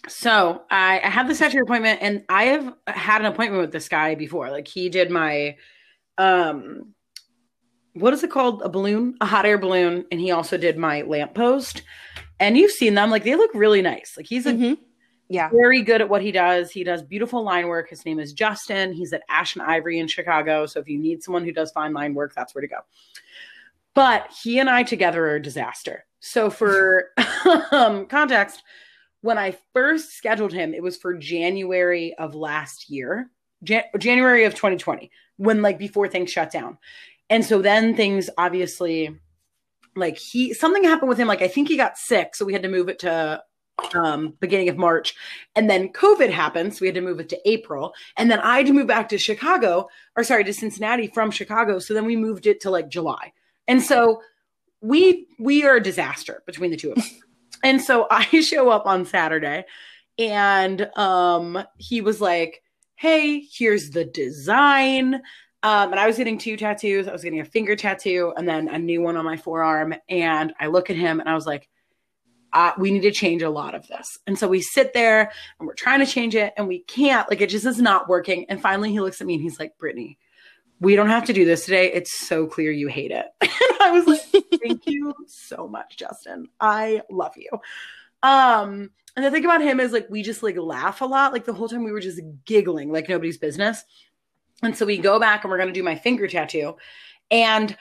So 0.08 0.64
I, 0.72 1.00
I 1.04 1.10
had 1.10 1.28
the 1.28 1.36
tattoo 1.36 1.60
appointment, 1.60 2.00
and 2.02 2.24
I 2.28 2.46
have 2.46 2.74
had 2.88 3.22
an 3.22 3.28
appointment 3.28 3.62
with 3.62 3.72
this 3.72 3.88
guy 3.88 4.16
before. 4.16 4.50
Like 4.50 4.68
he 4.68 4.90
did 4.90 5.12
my, 5.12 5.58
um, 6.18 6.94
what 7.94 8.14
is 8.14 8.24
it 8.24 8.32
called? 8.32 8.62
A 8.64 8.70
balloon, 8.70 9.16
a 9.22 9.26
hot 9.26 9.46
air 9.46 9.58
balloon, 9.58 10.06
and 10.12 10.20
he 10.20 10.32
also 10.32 10.58
did 10.58 10.78
my 10.78 11.02
lamppost. 11.04 11.84
And 12.40 12.58
you've 12.58 12.72
seen 12.72 12.96
them; 12.96 13.12
like 13.12 13.24
they 13.24 13.36
look 13.36 13.52
really 13.54 13.82
nice. 13.82 14.16
Like 14.18 14.26
he's 14.26 14.46
a 14.48 14.54
Mhm. 14.54 14.78
Yeah. 15.30 15.50
very 15.50 15.82
good 15.82 16.02
at 16.02 16.10
what 16.10 16.22
he 16.22 16.32
does. 16.32 16.72
He 16.72 16.84
does 16.84 17.02
beautiful 17.04 17.42
line 17.44 17.68
work. 17.68 17.90
His 17.90 18.04
name 18.06 18.20
is 18.20 18.34
Justin. 18.34 18.92
He's 18.92 19.14
at 19.14 19.22
Ash 19.30 19.56
and 19.56 19.64
Ivory 19.64 20.00
in 20.00 20.08
Chicago. 20.08 20.66
So 20.66 20.80
if 20.82 20.90
you 20.90 20.98
need 20.98 21.24
someone 21.24 21.46
who 21.46 21.54
does 21.54 21.72
fine 21.72 21.94
line 21.94 22.14
work, 22.14 22.34
that's 22.36 22.54
where 22.54 22.62
to 22.62 22.68
go. 22.68 22.80
But 23.94 24.30
he 24.44 24.60
and 24.60 24.70
I 24.70 24.84
together 24.84 25.26
are 25.28 25.36
a 25.36 25.42
disaster. 25.42 26.06
So 26.20 26.50
for 26.50 27.12
um, 27.72 28.08
context, 28.08 28.64
when 29.22 29.38
I 29.38 29.56
first 29.74 30.14
scheduled 30.14 30.52
him, 30.52 30.74
it 30.74 30.84
was 30.84 30.98
for 30.98 31.14
January 31.14 32.14
of 32.16 32.36
last 32.36 32.90
year, 32.90 33.30
Jan- 33.64 33.84
January 33.98 34.46
of 34.46 34.56
2020, 34.56 35.12
when 35.38 35.62
like 35.62 35.78
before 35.78 36.08
things 36.08 36.32
shut 36.32 36.52
down. 36.52 36.78
And 37.30 37.46
so 37.46 37.62
then 37.62 37.96
things 37.96 38.30
obviously 38.38 39.16
like 39.96 40.18
he 40.18 40.54
something 40.54 40.84
happened 40.84 41.10
with 41.10 41.18
him 41.18 41.28
like 41.28 41.42
I 41.42 41.48
think 41.48 41.68
he 41.68 41.78
got 41.78 41.98
sick, 41.98 42.36
so 42.36 42.46
we 42.46 42.54
had 42.54 42.64
to 42.64 42.70
move 42.70 42.90
it 42.90 43.00
to 43.00 43.44
um 43.94 44.36
beginning 44.40 44.70
of 44.70 44.78
March. 44.78 45.16
And 45.56 45.70
then 45.70 45.90
COVID 45.90 46.32
happened, 46.32 46.74
so 46.74 46.82
we 46.82 46.88
had 46.88 46.96
to 46.96 47.02
move 47.02 47.20
it 47.20 47.30
to 47.30 47.50
April. 47.50 47.94
And 48.18 48.30
then 48.30 48.40
I 48.40 48.58
had 48.58 48.68
to 48.68 48.74
move 48.74 48.88
back 48.88 49.10
to 49.10 49.18
Chicago, 49.18 49.88
or 50.16 50.24
sorry, 50.24 50.44
to 50.44 50.54
Cincinnati 50.54 51.08
from 51.08 51.32
Chicago. 51.32 51.80
So 51.80 51.94
then 51.94 52.06
we 52.06 52.16
moved 52.16 52.48
it 52.48 52.62
to 52.62 52.72
like 52.72 52.90
July. 52.90 53.34
And 53.68 53.82
so 53.82 54.22
we 54.82 55.28
we 55.40 55.64
are 55.64 55.76
a 55.76 55.84
disaster 55.84 56.44
between 56.46 56.72
the 56.72 56.78
two 56.78 56.92
of 56.92 56.98
us. 56.98 57.14
And 57.64 57.82
so 57.82 58.08
I 58.12 58.26
show 58.42 58.70
up 58.70 58.86
on 58.86 59.06
Saturday 59.06 59.66
and 60.18 60.90
um 60.96 61.64
he 61.78 62.02
was 62.02 62.22
like, 62.22 62.62
"Hey, 62.96 63.40
here's 63.40 63.92
the 63.92 64.06
design." 64.06 65.22
Um, 65.64 65.92
and 65.92 66.00
I 66.00 66.08
was 66.08 66.18
getting 66.18 66.40
two 66.40 66.58
tattoos. 66.58 67.08
I 67.08 67.12
was 67.12 67.24
getting 67.24 67.40
a 67.40 67.46
finger 67.46 67.76
tattoo 67.76 68.34
and 68.36 68.48
then 68.48 68.68
a 68.68 68.80
new 68.80 69.02
one 69.02 69.16
on 69.16 69.26
my 69.26 69.38
forearm. 69.38 69.94
And 70.10 70.54
I 70.60 70.68
look 70.68 70.90
at 70.90 70.96
him 70.96 71.20
and 71.20 71.30
I 71.30 71.36
was 71.36 71.46
like, 71.46 71.70
uh, 72.54 72.72
we 72.78 72.92
need 72.92 73.04
to 73.04 73.12
change 73.12 73.44
a 73.44 73.50
lot 73.50 73.76
of 73.76 73.88
this. 73.88 74.18
And 74.28 74.38
so 74.38 74.48
we 74.48 74.62
sit 74.62 74.94
there 74.94 75.32
and 75.60 75.68
we're 75.68 75.74
trying 75.74 76.00
to 76.00 76.06
change 76.06 76.36
it 76.36 76.54
and 76.58 76.68
we 76.68 76.80
can't. 76.80 77.30
Like 77.30 77.42
it 77.42 77.50
just 77.50 77.66
is 77.66 77.80
not 77.80 78.10
working. 78.10 78.46
And 78.50 78.62
finally 78.62 78.92
he 78.92 79.00
looks 79.00 79.22
at 79.22 79.28
me 79.28 79.36
and 79.36 79.44
he's 79.44 79.60
like, 79.60 79.78
Brittany, 79.78 80.18
we 80.82 80.96
don't 80.96 81.10
have 81.10 81.26
to 81.26 81.34
do 81.34 81.46
this 81.46 81.64
today. 81.64 81.92
It's 81.94 82.28
so 82.28 82.48
clear 82.48 82.72
you 82.72 82.88
hate 82.88 83.12
it. 83.12 83.28
and 83.42 83.52
I 83.82 83.92
was 83.92 84.08
like, 84.08 84.44
thank 84.62 84.88
you 84.88 85.14
so 85.28 85.68
much, 85.68 85.96
Justin. 85.96 86.48
I 86.60 87.04
love 87.10 87.34
you. 87.38 87.50
Um, 88.24 88.90
and 89.16 89.24
the 89.24 89.30
thing 89.30 89.46
about 89.46 89.62
him 89.62 89.80
is 89.80 89.92
like 89.92 90.08
we 90.10 90.24
just 90.24 90.42
like 90.42 90.58
laugh 90.58 91.02
a 91.02 91.06
lot. 91.06 91.34
Like 91.34 91.46
the 91.46 91.54
whole 91.54 91.70
time 91.70 91.84
we 91.84 91.92
were 91.92 92.02
just 92.02 92.20
giggling 92.46 92.92
like 92.92 93.08
nobody's 93.08 93.38
business. 93.38 93.86
And 94.64 94.76
so 94.76 94.86
we 94.86 94.98
go 94.98 95.20
back 95.20 95.44
and 95.44 95.52
we're 95.52 95.60
gonna 95.60 95.72
do 95.72 95.84
my 95.84 95.96
finger 95.96 96.28
tattoo. 96.28 96.76
And 97.30 97.78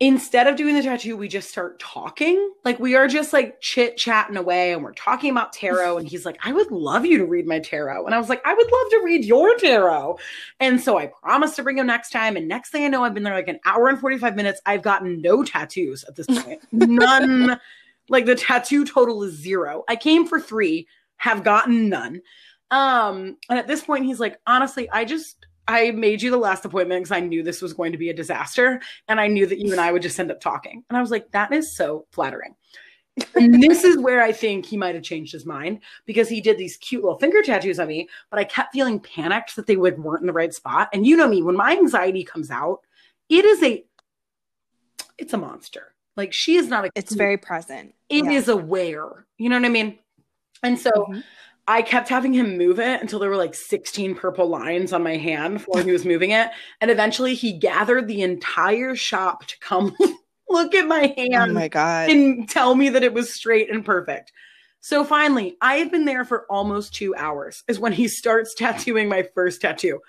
instead 0.00 0.46
of 0.46 0.56
doing 0.56 0.76
the 0.76 0.82
tattoo, 0.82 1.16
we 1.16 1.26
just 1.26 1.50
start 1.50 1.78
talking. 1.80 2.52
Like 2.64 2.78
we 2.78 2.94
are 2.94 3.08
just 3.08 3.32
like 3.32 3.60
chit 3.60 3.96
chatting 3.96 4.36
away 4.36 4.72
and 4.72 4.84
we're 4.84 4.92
talking 4.92 5.30
about 5.32 5.52
tarot. 5.52 5.98
And 5.98 6.08
he's 6.08 6.24
like, 6.24 6.38
I 6.44 6.52
would 6.52 6.70
love 6.70 7.04
you 7.04 7.18
to 7.18 7.26
read 7.26 7.46
my 7.46 7.58
tarot. 7.58 8.06
And 8.06 8.14
I 8.14 8.18
was 8.18 8.28
like, 8.28 8.40
I 8.44 8.54
would 8.54 8.70
love 8.70 8.90
to 8.90 9.00
read 9.04 9.24
your 9.24 9.56
tarot. 9.56 10.18
And 10.60 10.80
so 10.80 10.98
I 10.98 11.06
promised 11.06 11.56
to 11.56 11.64
bring 11.64 11.78
him 11.78 11.86
next 11.86 12.10
time. 12.10 12.36
And 12.36 12.46
next 12.46 12.70
thing 12.70 12.84
I 12.84 12.88
know, 12.88 13.02
I've 13.02 13.14
been 13.14 13.24
there 13.24 13.34
like 13.34 13.48
an 13.48 13.60
hour 13.64 13.88
and 13.88 13.98
45 13.98 14.36
minutes. 14.36 14.60
I've 14.64 14.82
gotten 14.82 15.20
no 15.20 15.42
tattoos 15.42 16.04
at 16.04 16.14
this 16.14 16.26
point. 16.26 16.60
None. 16.72 17.58
like 18.08 18.24
the 18.24 18.36
tattoo 18.36 18.84
total 18.84 19.24
is 19.24 19.34
zero. 19.34 19.84
I 19.88 19.96
came 19.96 20.26
for 20.26 20.40
three, 20.40 20.86
have 21.16 21.42
gotten 21.42 21.88
none. 21.88 22.22
Um, 22.70 23.36
and 23.48 23.58
at 23.58 23.66
this 23.66 23.82
point, 23.82 24.04
he's 24.04 24.20
like, 24.20 24.38
honestly, 24.46 24.88
I 24.90 25.04
just 25.04 25.37
I 25.68 25.90
made 25.90 26.22
you 26.22 26.30
the 26.30 26.38
last 26.38 26.64
appointment 26.64 27.02
because 27.02 27.16
I 27.16 27.20
knew 27.20 27.42
this 27.42 27.60
was 27.60 27.74
going 27.74 27.92
to 27.92 27.98
be 27.98 28.08
a 28.08 28.14
disaster. 28.14 28.80
And 29.06 29.20
I 29.20 29.28
knew 29.28 29.46
that 29.46 29.58
you 29.58 29.70
and 29.70 29.80
I 29.80 29.92
would 29.92 30.02
just 30.02 30.18
end 30.18 30.30
up 30.30 30.40
talking. 30.40 30.82
And 30.88 30.96
I 30.96 31.00
was 31.00 31.10
like, 31.10 31.30
that 31.32 31.52
is 31.52 31.76
so 31.76 32.06
flattering. 32.10 32.56
and 33.34 33.62
this 33.62 33.84
is 33.84 33.98
where 33.98 34.22
I 34.22 34.32
think 34.32 34.64
he 34.64 34.76
might 34.76 34.94
have 34.94 35.04
changed 35.04 35.32
his 35.32 35.44
mind 35.44 35.80
because 36.06 36.28
he 36.28 36.40
did 36.40 36.56
these 36.56 36.76
cute 36.78 37.02
little 37.02 37.18
finger 37.18 37.42
tattoos 37.42 37.78
on 37.78 37.88
me, 37.88 38.08
but 38.30 38.38
I 38.38 38.44
kept 38.44 38.72
feeling 38.72 38.98
panicked 39.00 39.56
that 39.56 39.66
they 39.66 39.76
would 39.76 39.98
weren't 39.98 40.22
in 40.22 40.26
the 40.26 40.32
right 40.32 40.54
spot. 40.54 40.88
And 40.92 41.06
you 41.06 41.16
know 41.16 41.28
me, 41.28 41.42
when 41.42 41.56
my 41.56 41.72
anxiety 41.72 42.24
comes 42.24 42.50
out, 42.50 42.80
it 43.28 43.44
is 43.44 43.62
a 43.62 43.84
it's 45.18 45.32
a 45.32 45.38
monster. 45.38 45.94
Like 46.16 46.32
she 46.32 46.56
is 46.56 46.68
not 46.68 46.86
a 46.86 46.90
It's 46.94 47.14
very 47.14 47.36
present. 47.36 47.94
It 48.08 48.24
yeah. 48.24 48.30
is 48.30 48.48
aware. 48.48 49.26
You 49.36 49.48
know 49.48 49.56
what 49.56 49.66
I 49.66 49.70
mean? 49.70 49.98
And 50.62 50.78
so 50.78 50.90
mm-hmm. 50.90 51.20
I 51.68 51.82
kept 51.82 52.08
having 52.08 52.32
him 52.32 52.56
move 52.56 52.80
it 52.80 53.02
until 53.02 53.18
there 53.18 53.28
were 53.28 53.36
like 53.36 53.54
16 53.54 54.14
purple 54.14 54.48
lines 54.48 54.94
on 54.94 55.02
my 55.02 55.18
hand 55.18 55.60
while 55.66 55.84
he 55.84 55.92
was 55.92 56.06
moving 56.06 56.30
it. 56.30 56.48
And 56.80 56.90
eventually 56.90 57.34
he 57.34 57.52
gathered 57.52 58.08
the 58.08 58.22
entire 58.22 58.96
shop 58.96 59.44
to 59.44 59.58
come 59.60 59.94
look 60.48 60.74
at 60.74 60.86
my 60.86 61.14
hand. 61.14 61.50
Oh 61.50 61.54
my 61.54 61.68
God. 61.68 62.08
And 62.08 62.48
tell 62.48 62.74
me 62.74 62.88
that 62.88 63.02
it 63.02 63.12
was 63.12 63.34
straight 63.34 63.70
and 63.70 63.84
perfect. 63.84 64.32
So 64.80 65.04
finally, 65.04 65.58
I 65.60 65.76
have 65.76 65.90
been 65.90 66.06
there 66.06 66.24
for 66.24 66.46
almost 66.48 66.94
two 66.94 67.14
hours, 67.14 67.64
is 67.68 67.78
when 67.78 67.92
he 67.92 68.08
starts 68.08 68.54
tattooing 68.54 69.10
my 69.10 69.28
first 69.34 69.60
tattoo, 69.60 70.00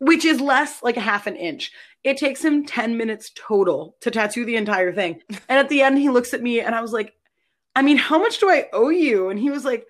which 0.00 0.24
is 0.24 0.40
less 0.40 0.82
like 0.82 0.96
a 0.96 1.00
half 1.00 1.28
an 1.28 1.36
inch. 1.36 1.70
It 2.02 2.16
takes 2.16 2.44
him 2.44 2.66
10 2.66 2.96
minutes 2.96 3.30
total 3.36 3.96
to 4.00 4.10
tattoo 4.10 4.44
the 4.44 4.56
entire 4.56 4.92
thing. 4.92 5.22
And 5.48 5.56
at 5.56 5.68
the 5.68 5.82
end, 5.82 5.98
he 5.98 6.10
looks 6.10 6.34
at 6.34 6.42
me 6.42 6.58
and 6.58 6.74
I 6.74 6.80
was 6.80 6.92
like, 6.92 7.12
I 7.76 7.82
mean, 7.82 7.96
how 7.96 8.18
much 8.18 8.40
do 8.40 8.50
I 8.50 8.66
owe 8.72 8.88
you? 8.88 9.28
And 9.28 9.38
he 9.38 9.50
was 9.50 9.64
like, 9.64 9.86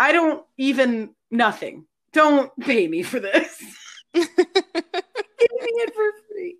I 0.00 0.12
don't 0.12 0.42
even 0.56 1.10
nothing. 1.30 1.84
Don't 2.14 2.50
pay 2.58 2.88
me 2.88 3.02
for 3.02 3.20
this. 3.20 3.62
Give 4.14 4.26
me 4.26 4.48
it 5.38 5.94
for 5.94 6.10
free. 6.26 6.56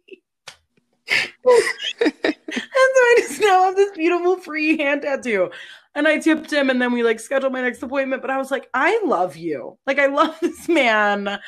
and 1.10 2.14
so 2.14 2.30
I 2.30 3.16
just 3.18 3.40
now 3.40 3.64
have 3.64 3.76
this 3.76 3.96
beautiful 3.96 4.36
free 4.36 4.76
hand 4.76 5.02
tattoo. 5.02 5.50
And 5.94 6.06
I 6.06 6.18
tipped 6.18 6.52
him 6.52 6.68
and 6.68 6.80
then 6.80 6.92
we 6.92 7.02
like 7.02 7.18
scheduled 7.18 7.54
my 7.54 7.62
next 7.62 7.82
appointment. 7.82 8.20
But 8.20 8.30
I 8.30 8.36
was 8.36 8.50
like, 8.50 8.68
I 8.74 9.00
love 9.06 9.36
you. 9.36 9.78
Like 9.86 9.98
I 9.98 10.06
love 10.06 10.36
this 10.42 10.68
man. 10.68 11.40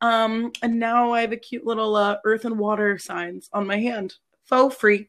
Um, 0.00 0.50
and 0.62 0.80
now 0.80 1.12
I 1.12 1.20
have 1.20 1.32
a 1.32 1.36
cute 1.36 1.64
little 1.64 1.94
uh, 1.94 2.16
earth 2.24 2.44
and 2.44 2.58
water 2.58 2.98
signs 2.98 3.48
on 3.52 3.68
my 3.68 3.78
hand. 3.78 4.14
Faux 4.46 4.74
free. 4.74 5.08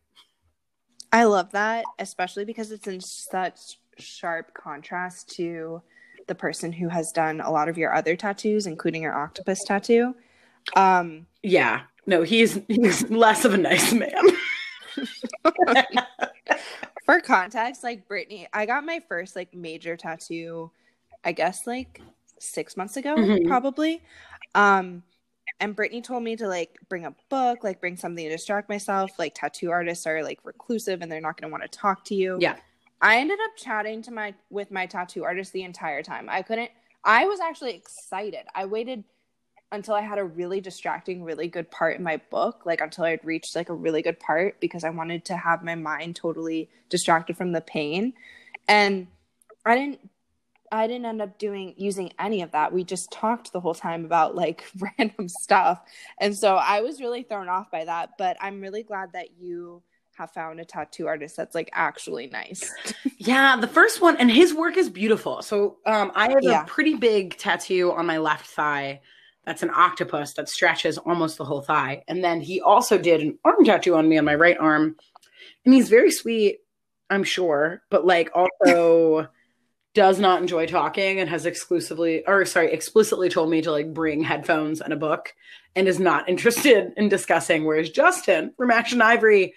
I 1.12 1.24
love 1.24 1.51
that, 1.53 1.86
especially 1.98 2.46
because 2.46 2.72
it's 2.72 2.88
in 2.88 3.01
such 3.01 3.79
sharp 3.98 4.53
contrast 4.53 5.29
to 5.38 5.82
the 6.27 6.36
person 6.36 6.72
who 6.72 6.89
has 6.89 7.12
done 7.12 7.41
a 7.41 7.51
lot 7.51 7.69
of 7.69 7.77
your 7.77 7.93
other 7.93 8.15
tattoos, 8.15 8.67
including 8.67 9.01
your 9.01 9.15
octopus 9.15 9.63
tattoo. 9.63 10.15
Um, 10.75 11.25
yeah, 11.43 11.81
no, 12.05 12.24
he's 12.24 12.60
he's 12.67 13.10
less 13.10 13.46
of 13.46 13.53
a 13.53 13.57
nice 13.57 13.93
man. 13.93 14.24
For 17.05 17.22
context, 17.22 17.84
like 17.84 18.07
Brittany, 18.07 18.48
I 18.51 18.65
got 18.65 18.86
my 18.86 19.01
first 19.07 19.36
like 19.36 19.53
major 19.53 19.96
tattoo, 19.96 20.72
I 21.24 21.31
guess 21.31 21.65
like 21.65 22.01
six 22.39 22.75
months 22.75 22.98
ago, 22.98 23.15
mm-hmm. 23.15 23.48
probably. 23.48 24.01
Um, 24.55 25.03
and 25.60 25.75
Brittany 25.75 26.01
told 26.01 26.24
me 26.24 26.36
to 26.36 26.48
like 26.48 26.77
bring 26.89 27.05
a 27.05 27.15
book, 27.29 27.63
like 27.63 27.79
bring 27.79 27.98
something 27.98 28.24
to 28.24 28.29
distract 28.29 28.69
myself. 28.69 29.12
Like 29.17 29.34
tattoo 29.34 29.72
artists 29.72 30.05
are 30.05 30.22
like 30.22 30.39
reclusive 30.43 31.01
and 31.01 31.12
they're 31.12 31.22
not 31.22 31.39
going 31.39 31.50
to 31.50 31.51
want 31.51 31.63
to 31.63 31.77
talk 31.77 32.03
to 32.05 32.15
you. 32.15 32.38
Yeah. 32.39 32.57
I 33.01 33.20
ended 33.20 33.39
up 33.44 33.56
chatting 33.56 34.01
to 34.04 34.12
my 34.12 34.34
with 34.50 34.72
my 34.72 34.86
tattoo 34.86 35.24
artist 35.24 35.54
the 35.54 35.63
entire 35.63 36.04
time. 36.04 36.27
I 36.30 36.42
couldn't 36.42 36.72
I 37.04 37.25
was 37.25 37.39
actually 37.39 37.75
excited. 37.75 38.46
I 38.54 38.66
waited 38.66 39.04
until 39.72 39.96
I 39.96 40.01
had 40.01 40.18
a 40.18 40.24
really 40.24 40.62
distracting, 40.62 41.24
really 41.24 41.48
good 41.48 41.70
part 41.70 41.98
in 41.98 42.04
my 42.04 42.18
book, 42.32 42.66
like 42.66 42.82
until 42.82 43.04
I'd 43.04 43.24
reached 43.24 43.56
like 43.56 43.70
a 43.70 43.74
really 43.74 44.01
good 44.01 44.20
part 44.20 44.60
because 44.60 44.84
I 44.84 44.89
wanted 44.89 45.25
to 45.25 45.38
have 45.38 45.63
my 45.63 45.75
mind 45.75 46.16
totally 46.16 46.70
distracted 46.89 47.38
from 47.38 47.51
the 47.51 47.62
pain. 47.62 48.13
And 48.68 49.08
I 49.66 49.75
didn't 49.75 50.00
I 50.70 50.88
didn't 50.88 51.06
end 51.06 51.22
up 51.22 51.38
doing 51.38 51.74
using 51.77 52.12
any 52.20 52.42
of 52.42 52.51
that. 52.51 52.74
We 52.74 52.84
just 52.84 53.10
talked 53.12 53.54
the 53.54 53.62
whole 53.62 53.74
time 53.74 54.04
about 54.06 54.36
like 54.36 54.66
random 54.98 55.30
stuff. 55.30 55.82
And 56.20 56.38
so 56.38 56.56
I 56.56 56.82
was 56.82 57.00
really 57.01 57.24
thrown 57.24 57.50
off 57.50 57.72
by 57.72 57.86
that, 57.86 58.12
but 58.18 58.38
I'm 58.42 58.62
really 58.62 58.84
glad 58.84 59.13
that 59.13 59.38
you 59.39 59.82
have 60.17 60.31
found 60.31 60.59
a 60.59 60.65
tattoo 60.65 61.07
artist 61.07 61.38
that's 61.38 61.53
like 61.53 61.69
actually 61.74 62.27
nice. 62.27 62.74
yeah, 63.17 63.55
the 63.55 63.67
first 63.67 64.01
one, 64.01 64.17
and 64.17 64.31
his 64.31 64.53
work 64.53 64.75
is 64.75 64.89
beautiful. 64.89 65.43
So 65.43 65.77
um, 65.86 66.12
I 66.15 66.29
have 66.29 66.41
yeah. 66.41 66.63
a 66.63 66.65
pretty 66.65 66.95
big 66.95 67.38
tattoo 67.38 67.91
on 67.91 68.07
my 68.07 68.17
left 68.17 68.47
thigh. 68.47 69.01
That's 69.45 69.62
an 69.62 69.69
octopus 69.69 70.33
that 70.33 70.50
stretches 70.50 70.97
almost 70.97 71.38
the 71.38 71.45
whole 71.45 71.62
thigh. 71.62 72.03
And 72.07 72.24
then 72.24 72.41
he 72.41 72.59
also 72.59 72.97
did 72.97 73.21
an 73.21 73.38
arm 73.45 73.63
tattoo 73.63 73.95
on 73.95 74.09
me 74.09 74.17
on 74.17 74.25
my 74.25 74.36
right 74.36 74.57
arm. 74.57 74.95
And 75.65 75.74
he's 75.74 75.88
very 75.88 76.12
sweet, 76.12 76.59
I'm 77.09 77.24
sure, 77.24 77.83
but 77.91 78.05
like 78.05 78.31
also 78.33 79.27
does 79.93 80.19
not 80.19 80.41
enjoy 80.41 80.65
talking 80.65 81.19
and 81.19 81.29
has 81.29 81.45
exclusively 81.45 82.25
or 82.25 82.43
sorry, 82.45 82.71
explicitly 82.71 83.29
told 83.29 83.51
me 83.51 83.62
to 83.62 83.71
like 83.71 83.93
bring 83.93 84.24
headphones 84.24 84.81
and 84.81 84.93
a 84.93 84.97
book 84.97 85.33
and 85.75 85.88
is 85.88 86.00
not 86.00 86.27
interested 86.29 86.91
in 86.97 87.07
discussing. 87.07 87.65
Whereas 87.65 87.91
Justin 87.91 88.53
from 88.57 88.71
Ash 88.71 88.91
and 88.93 89.03
Ivory 89.03 89.53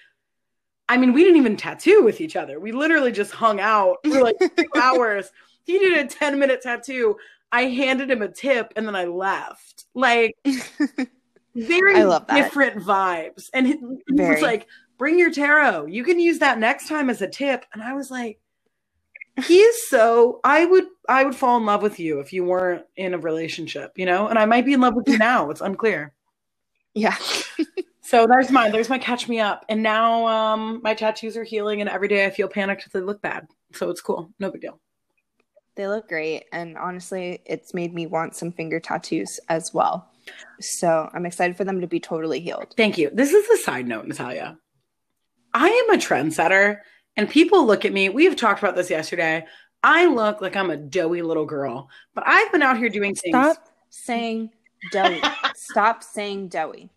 I 0.90 0.97
mean, 0.97 1.12
we 1.12 1.23
didn't 1.23 1.37
even 1.37 1.56
tattoo 1.56 2.02
with 2.02 2.20
each 2.20 2.35
other. 2.35 2.59
We 2.59 2.73
literally 2.73 3.12
just 3.12 3.30
hung 3.30 3.61
out 3.61 3.99
for 4.02 4.23
like 4.23 4.35
two 4.56 4.66
hours. 4.75 5.30
He 5.64 5.78
did 5.78 6.04
a 6.04 6.09
10 6.09 6.37
minute 6.37 6.62
tattoo. 6.62 7.16
I 7.52 7.66
handed 7.66 8.11
him 8.11 8.23
a 8.23 8.28
tip 8.28 8.73
and 8.75 8.85
then 8.88 8.97
I 8.97 9.04
left. 9.04 9.85
Like, 9.94 10.37
very 11.54 11.94
different 12.35 12.82
vibes. 12.82 13.50
And 13.54 13.68
he, 13.68 13.75
he 14.09 14.14
was 14.14 14.42
like, 14.42 14.66
bring 14.99 15.16
your 15.16 15.30
tarot. 15.30 15.87
You 15.87 16.02
can 16.02 16.18
use 16.18 16.40
that 16.40 16.59
next 16.59 16.88
time 16.88 17.09
as 17.09 17.23
a 17.23 17.28
tip. 17.28 17.64
And 17.73 17.85
I 17.85 17.92
was 17.92 18.11
like, 18.11 18.40
he 19.44 19.61
is 19.61 19.88
so 19.88 20.40
I 20.42 20.64
would 20.64 20.87
I 21.09 21.23
would 21.23 21.37
fall 21.37 21.56
in 21.56 21.66
love 21.66 21.82
with 21.82 22.00
you 22.00 22.18
if 22.18 22.32
you 22.32 22.44
weren't 22.44 22.85
in 22.97 23.14
a 23.14 23.18
relationship, 23.18 23.92
you 23.94 24.06
know? 24.06 24.26
And 24.26 24.40
I 24.40 24.44
might 24.44 24.66
be 24.66 24.73
in 24.73 24.80
love 24.80 24.97
with 24.97 25.06
you 25.06 25.18
now. 25.18 25.50
It's 25.50 25.61
unclear. 25.61 26.14
Yeah. 26.94 27.16
So 28.10 28.26
there's 28.26 28.50
mine. 28.50 28.72
There's 28.72 28.88
my 28.88 28.98
catch 28.98 29.28
me 29.28 29.38
up. 29.38 29.64
And 29.68 29.84
now 29.84 30.26
um, 30.26 30.80
my 30.82 30.94
tattoos 30.94 31.36
are 31.36 31.44
healing, 31.44 31.80
and 31.80 31.88
every 31.88 32.08
day 32.08 32.26
I 32.26 32.30
feel 32.30 32.48
panicked 32.48 32.84
if 32.84 32.90
they 32.90 33.00
look 33.00 33.22
bad. 33.22 33.46
So 33.72 33.88
it's 33.88 34.00
cool. 34.00 34.32
No 34.40 34.50
big 34.50 34.62
deal. 34.62 34.80
They 35.76 35.86
look 35.86 36.08
great. 36.08 36.46
And 36.52 36.76
honestly, 36.76 37.40
it's 37.46 37.72
made 37.72 37.94
me 37.94 38.08
want 38.08 38.34
some 38.34 38.50
finger 38.50 38.80
tattoos 38.80 39.38
as 39.48 39.72
well. 39.72 40.10
So 40.58 41.08
I'm 41.14 41.24
excited 41.24 41.56
for 41.56 41.62
them 41.62 41.80
to 41.82 41.86
be 41.86 42.00
totally 42.00 42.40
healed. 42.40 42.74
Thank 42.76 42.98
you. 42.98 43.10
This 43.14 43.32
is 43.32 43.48
a 43.48 43.62
side 43.62 43.86
note, 43.86 44.08
Natalia. 44.08 44.58
I 45.54 45.68
am 45.68 45.94
a 45.94 46.02
trendsetter, 46.02 46.78
and 47.16 47.30
people 47.30 47.64
look 47.64 47.84
at 47.84 47.92
me. 47.92 48.08
We've 48.08 48.34
talked 48.34 48.58
about 48.60 48.74
this 48.74 48.90
yesterday. 48.90 49.46
I 49.84 50.06
look 50.06 50.40
like 50.40 50.56
I'm 50.56 50.70
a 50.70 50.76
doughy 50.76 51.22
little 51.22 51.46
girl, 51.46 51.88
but 52.16 52.24
I've 52.26 52.50
been 52.50 52.62
out 52.62 52.76
here 52.76 52.88
doing 52.88 53.14
things. 53.14 53.36
Stop 53.36 53.68
saying 53.88 54.50
doughy. 54.90 55.22
Stop 55.54 56.02
saying 56.02 56.48
doughy. 56.48 56.90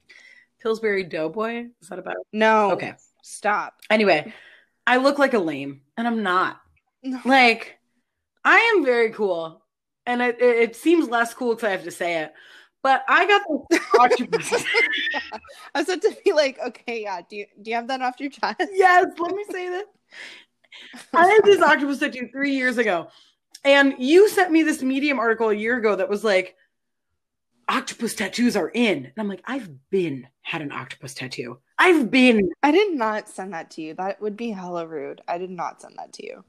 Pillsbury 0.63 1.03
Doughboy? 1.03 1.67
Is 1.81 1.89
that 1.89 1.99
about? 1.99 2.15
No. 2.31 2.71
Okay. 2.71 2.93
Stop. 3.21 3.81
Anyway, 3.89 4.33
I 4.87 4.97
look 4.97 5.19
like 5.19 5.33
a 5.33 5.39
lame, 5.39 5.81
and 5.97 6.07
I'm 6.07 6.23
not. 6.23 6.61
No. 7.03 7.19
Like, 7.25 7.77
I 8.45 8.57
am 8.75 8.85
very 8.85 9.11
cool, 9.11 9.61
and 10.05 10.21
it, 10.21 10.41
it, 10.41 10.57
it 10.57 10.75
seems 10.75 11.09
less 11.09 11.33
cool 11.33 11.53
because 11.53 11.67
I 11.67 11.71
have 11.71 11.83
to 11.83 11.91
say 11.91 12.21
it. 12.21 12.33
But 12.81 13.03
I 13.07 13.27
got 13.27 13.41
the 13.69 13.79
octopus. 13.99 14.65
I 15.73 15.79
was 15.79 15.89
about 15.89 16.01
to 16.01 16.17
be 16.23 16.31
like, 16.31 16.59
okay, 16.67 17.03
yeah. 17.03 17.21
Do 17.29 17.35
you 17.35 17.45
do 17.61 17.69
you 17.69 17.75
have 17.75 17.87
that 17.89 18.01
off 18.01 18.19
your 18.19 18.29
chest? 18.29 18.61
yes, 18.73 19.05
let 19.19 19.35
me 19.35 19.43
say 19.51 19.69
this. 19.69 19.85
I 21.13 21.25
had 21.27 21.41
this 21.43 21.61
octopus 21.61 21.99
tattoo 21.99 22.29
three 22.31 22.55
years 22.55 22.77
ago, 22.77 23.07
and 23.65 23.95
you 23.99 24.29
sent 24.29 24.51
me 24.51 24.63
this 24.63 24.81
Medium 24.81 25.19
article 25.19 25.49
a 25.49 25.53
year 25.53 25.77
ago 25.77 25.95
that 25.95 26.09
was 26.09 26.23
like, 26.23 26.55
octopus 27.73 28.13
tattoos 28.13 28.55
are 28.55 28.69
in. 28.69 29.05
And 29.05 29.13
I'm 29.17 29.27
like, 29.27 29.41
I've 29.45 29.69
been 29.89 30.27
had 30.41 30.61
an 30.61 30.71
octopus 30.71 31.13
tattoo. 31.13 31.57
I've 31.79 32.11
been. 32.11 32.49
I 32.61 32.71
did 32.71 32.93
not 32.93 33.27
send 33.27 33.53
that 33.53 33.71
to 33.71 33.81
you. 33.81 33.95
That 33.95 34.21
would 34.21 34.37
be 34.37 34.51
hella 34.51 34.85
rude. 34.85 35.21
I 35.27 35.37
did 35.39 35.49
not 35.49 35.81
send 35.81 35.95
that 35.97 36.13
to 36.13 36.25
you. 36.25 36.43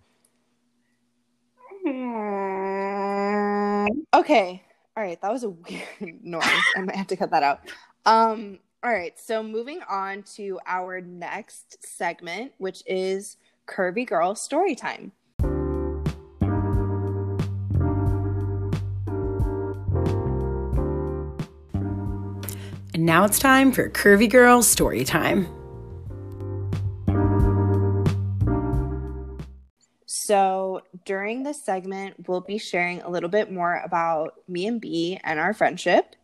Okay. 4.14 4.62
All 4.96 5.02
right. 5.02 5.20
That 5.20 5.32
was 5.32 5.44
a 5.44 5.50
weird 5.50 6.22
noise. 6.22 6.44
I 6.76 6.82
might 6.82 6.96
have 6.96 7.06
to 7.08 7.16
cut 7.16 7.30
that 7.30 7.42
out. 7.42 7.60
Um, 8.04 8.58
all 8.82 8.92
right. 8.92 9.18
So 9.18 9.42
moving 9.42 9.80
on 9.88 10.22
to 10.34 10.60
our 10.66 11.00
next 11.00 11.84
segment, 11.86 12.52
which 12.58 12.82
is 12.86 13.38
Curvy 13.66 14.06
Girl 14.06 14.34
Story 14.34 14.74
Time. 14.74 15.12
And 22.94 23.04
now 23.06 23.24
it's 23.24 23.40
time 23.40 23.72
for 23.72 23.90
Curvy 23.90 24.30
Girl 24.30 24.62
Story 24.62 25.02
Time. 25.02 25.48
So, 30.06 30.82
during 31.04 31.42
this 31.42 31.64
segment, 31.64 32.28
we'll 32.28 32.40
be 32.40 32.56
sharing 32.56 33.02
a 33.02 33.10
little 33.10 33.28
bit 33.28 33.50
more 33.50 33.82
about 33.84 34.34
me 34.46 34.68
and 34.68 34.80
B 34.80 35.18
and 35.24 35.40
our 35.40 35.52
friendship. 35.52 36.14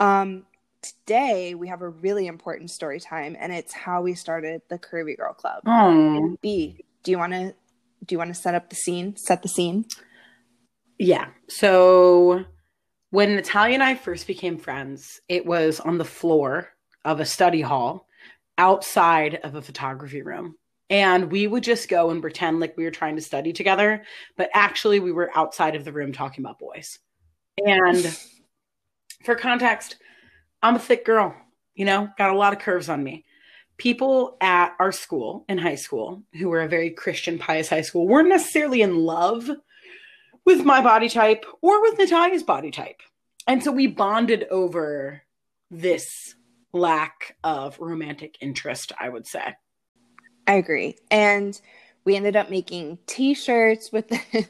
Um, 0.00 0.44
today, 0.82 1.54
we 1.54 1.68
have 1.68 1.80
a 1.80 1.88
really 1.88 2.26
important 2.26 2.70
story 2.70 3.00
time, 3.00 3.34
and 3.40 3.50
it's 3.50 3.72
how 3.72 4.02
we 4.02 4.14
started 4.14 4.60
the 4.68 4.78
Curvy 4.78 5.16
Girl 5.16 5.32
Club. 5.32 5.62
Oh, 5.64 6.36
B, 6.42 6.84
do 7.04 7.10
you 7.10 7.16
want 7.16 7.32
to 7.32 7.54
do 8.04 8.14
you 8.14 8.18
want 8.18 8.34
to 8.34 8.38
set 8.38 8.54
up 8.54 8.68
the 8.68 8.76
scene? 8.76 9.16
Set 9.16 9.40
the 9.40 9.48
scene. 9.48 9.86
yeah. 10.98 11.28
So 11.48 12.44
when 13.12 13.36
Natalia 13.36 13.74
and 13.74 13.82
I 13.82 13.94
first 13.94 14.26
became 14.26 14.56
friends, 14.56 15.20
it 15.28 15.44
was 15.44 15.80
on 15.80 15.98
the 15.98 16.04
floor 16.04 16.70
of 17.04 17.20
a 17.20 17.26
study 17.26 17.60
hall 17.60 18.08
outside 18.56 19.34
of 19.44 19.54
a 19.54 19.60
photography 19.60 20.22
room. 20.22 20.56
And 20.88 21.30
we 21.30 21.46
would 21.46 21.62
just 21.62 21.90
go 21.90 22.08
and 22.08 22.22
pretend 22.22 22.58
like 22.58 22.74
we 22.74 22.84
were 22.84 22.90
trying 22.90 23.16
to 23.16 23.22
study 23.22 23.52
together, 23.52 24.02
but 24.38 24.48
actually 24.54 24.98
we 24.98 25.12
were 25.12 25.30
outside 25.36 25.76
of 25.76 25.84
the 25.84 25.92
room 25.92 26.12
talking 26.12 26.42
about 26.42 26.58
boys. 26.58 26.98
And 27.58 28.18
for 29.26 29.34
context, 29.34 29.96
I'm 30.62 30.76
a 30.76 30.78
thick 30.78 31.04
girl, 31.04 31.36
you 31.74 31.84
know, 31.84 32.08
got 32.16 32.32
a 32.32 32.38
lot 32.38 32.54
of 32.54 32.60
curves 32.60 32.88
on 32.88 33.04
me. 33.04 33.26
People 33.76 34.38
at 34.40 34.74
our 34.80 34.92
school 34.92 35.44
in 35.50 35.58
high 35.58 35.74
school, 35.74 36.22
who 36.32 36.48
were 36.48 36.62
a 36.62 36.68
very 36.68 36.88
Christian, 36.88 37.38
pious 37.38 37.68
high 37.68 37.82
school, 37.82 38.08
weren't 38.08 38.30
necessarily 38.30 38.80
in 38.80 38.96
love 38.96 39.50
with 40.44 40.64
my 40.64 40.82
body 40.82 41.08
type 41.08 41.44
or 41.60 41.80
with 41.82 41.98
Natalia's 41.98 42.42
body 42.42 42.70
type. 42.70 43.00
And 43.46 43.62
so 43.62 43.72
we 43.72 43.86
bonded 43.86 44.46
over 44.50 45.22
this 45.70 46.34
lack 46.72 47.36
of 47.42 47.78
romantic 47.80 48.36
interest, 48.40 48.92
I 48.98 49.08
would 49.08 49.26
say. 49.26 49.54
I 50.46 50.54
agree. 50.54 50.96
And 51.10 51.60
we 52.04 52.16
ended 52.16 52.36
up 52.36 52.50
making 52.50 52.98
t-shirts 53.06 53.92
with 53.92 54.08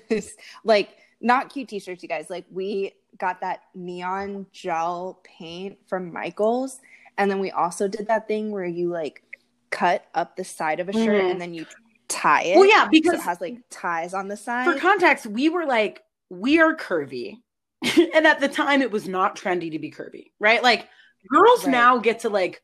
this 0.08 0.34
like 0.64 0.90
not 1.20 1.50
cute 1.50 1.68
t-shirts 1.68 2.02
you 2.02 2.08
guys. 2.08 2.28
Like 2.30 2.46
we 2.50 2.92
got 3.18 3.40
that 3.42 3.60
neon 3.74 4.46
gel 4.52 5.20
paint 5.24 5.78
from 5.86 6.12
Michaels 6.12 6.80
and 7.18 7.30
then 7.30 7.38
we 7.40 7.50
also 7.50 7.88
did 7.88 8.08
that 8.08 8.26
thing 8.26 8.50
where 8.50 8.64
you 8.64 8.88
like 8.88 9.22
cut 9.70 10.06
up 10.14 10.36
the 10.36 10.44
side 10.44 10.80
of 10.80 10.88
a 10.88 10.92
shirt 10.92 11.22
Mhm. 11.22 11.30
and 11.30 11.40
then 11.40 11.54
you 11.54 11.66
tie 12.08 12.42
it. 12.42 12.56
Well, 12.56 12.66
yeah, 12.66 12.84
so 12.84 12.90
because 12.90 13.14
it 13.14 13.20
has 13.22 13.40
like 13.40 13.58
ties 13.70 14.14
on 14.14 14.28
the 14.28 14.36
side. 14.36 14.64
for 14.64 14.78
context, 14.78 15.26
we 15.26 15.48
were 15.48 15.66
like, 15.66 16.02
we 16.30 16.58
are 16.58 16.74
curvy. 16.74 17.42
and 18.14 18.26
at 18.26 18.40
the 18.40 18.48
time, 18.48 18.82
it 18.82 18.90
was 18.90 19.08
not 19.08 19.36
trendy 19.36 19.70
to 19.72 19.78
be 19.78 19.90
curvy, 19.90 20.30
right? 20.38 20.62
Like, 20.62 20.88
girls 21.28 21.64
Right. 21.64 21.72
now 21.72 21.98
get 21.98 22.20
to 22.20 22.28
like 22.28 22.62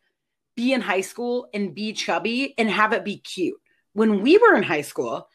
be 0.56 0.72
in 0.72 0.80
high 0.80 1.00
school 1.02 1.48
and 1.54 1.74
be 1.74 1.92
chubby 1.92 2.54
and 2.58 2.68
have 2.70 2.92
it 2.92 3.04
be 3.04 3.18
cute. 3.18 3.60
When 3.92 4.22
we 4.22 4.38
were 4.38 4.54
in 4.56 4.62
high 4.64 4.80
school, 4.82 5.28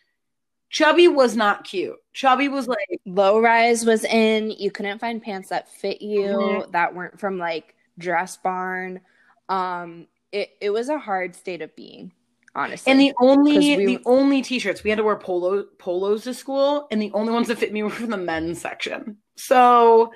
chubby 0.69 1.07
was 1.07 1.35
not 1.35 1.63
cute. 1.63 1.95
Chubby 2.13 2.47
was 2.49 2.67
like, 2.67 2.77
Low 3.05 3.39
rise 3.39 3.85
was 3.85 4.03
in. 4.03 4.51
You 4.51 4.71
couldn't 4.71 4.99
find 4.99 5.21
pants 5.21 5.49
that 5.49 5.69
fit 5.69 6.01
you 6.01 6.27
Mhm. 6.67 6.71
that 6.71 6.93
weren't 6.95 7.19
from 7.19 7.37
like 7.37 7.75
Dress 7.97 8.37
Barn. 8.37 9.01
Um 9.49 10.07
it, 10.31 10.49
it 10.59 10.69
was 10.71 10.89
a 10.89 10.97
hard 10.97 11.35
state 11.35 11.61
of 11.61 11.75
being, 11.75 12.11
honestly. 12.55 12.91
and 12.91 12.99
the 13.01 13.13
only 13.21 13.57
we- 13.77 13.85
the 13.85 13.99
only 14.05 14.41
t-shirts 14.41 14.83
we 14.83 14.89
had 14.89 14.97
to 14.97 15.03
wear 15.03 15.15
polo 15.17 15.63
polos 15.79 16.23
to 16.25 16.33
school, 16.33 16.87
and 16.91 17.01
the 17.01 17.11
only 17.13 17.33
ones 17.33 17.47
that 17.47 17.57
fit 17.57 17.73
me 17.73 17.83
were 17.83 17.89
from 17.89 18.09
the 18.09 18.17
men's 18.17 18.61
section. 18.61 19.17
So 19.35 20.11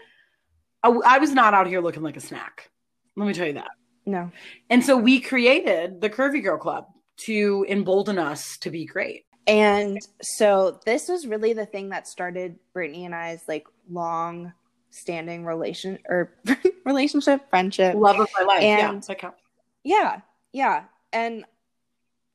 I, 0.84 0.90
I 0.90 1.18
was 1.18 1.32
not 1.32 1.54
out 1.54 1.68
here 1.68 1.82
looking 1.82 2.04
like 2.04 2.18
a 2.18 2.22
snack. 2.22 2.70
Let 3.16 3.28
me 3.28 3.34
tell 3.34 3.48
you 3.48 3.54
that. 3.54 3.72
no. 4.06 4.32
And 4.70 4.84
so 4.86 4.96
we 4.98 5.20
created 5.20 6.02
the 6.02 6.10
Curvy 6.10 6.44
Girl 6.44 6.58
Club 6.58 6.86
to 7.26 7.66
embolden 7.68 8.20
us 8.20 8.58
to 8.60 8.70
be 8.70 8.86
great. 8.86 9.26
And 9.48 9.98
so 10.22 10.80
this 10.86 11.08
was 11.08 11.26
really 11.26 11.54
the 11.54 11.66
thing 11.66 11.90
that 11.90 12.08
started 12.08 12.58
Brittany 12.74 13.06
and 13.06 13.16
I's 13.16 13.42
like 13.48 13.66
long 13.90 14.54
standing 14.92 15.46
relation 15.46 15.98
or 16.08 16.36
relationship, 16.86 17.50
friendship. 17.50 17.96
Love 17.96 18.20
of 18.20 18.28
my 18.38 18.46
life. 18.46 18.62
yeah, 18.62 18.90
And- 18.92 19.02
that 19.04 19.18
counts. 19.20 19.38
Yeah, 19.84 20.20
yeah. 20.52 20.84
And 21.14 21.46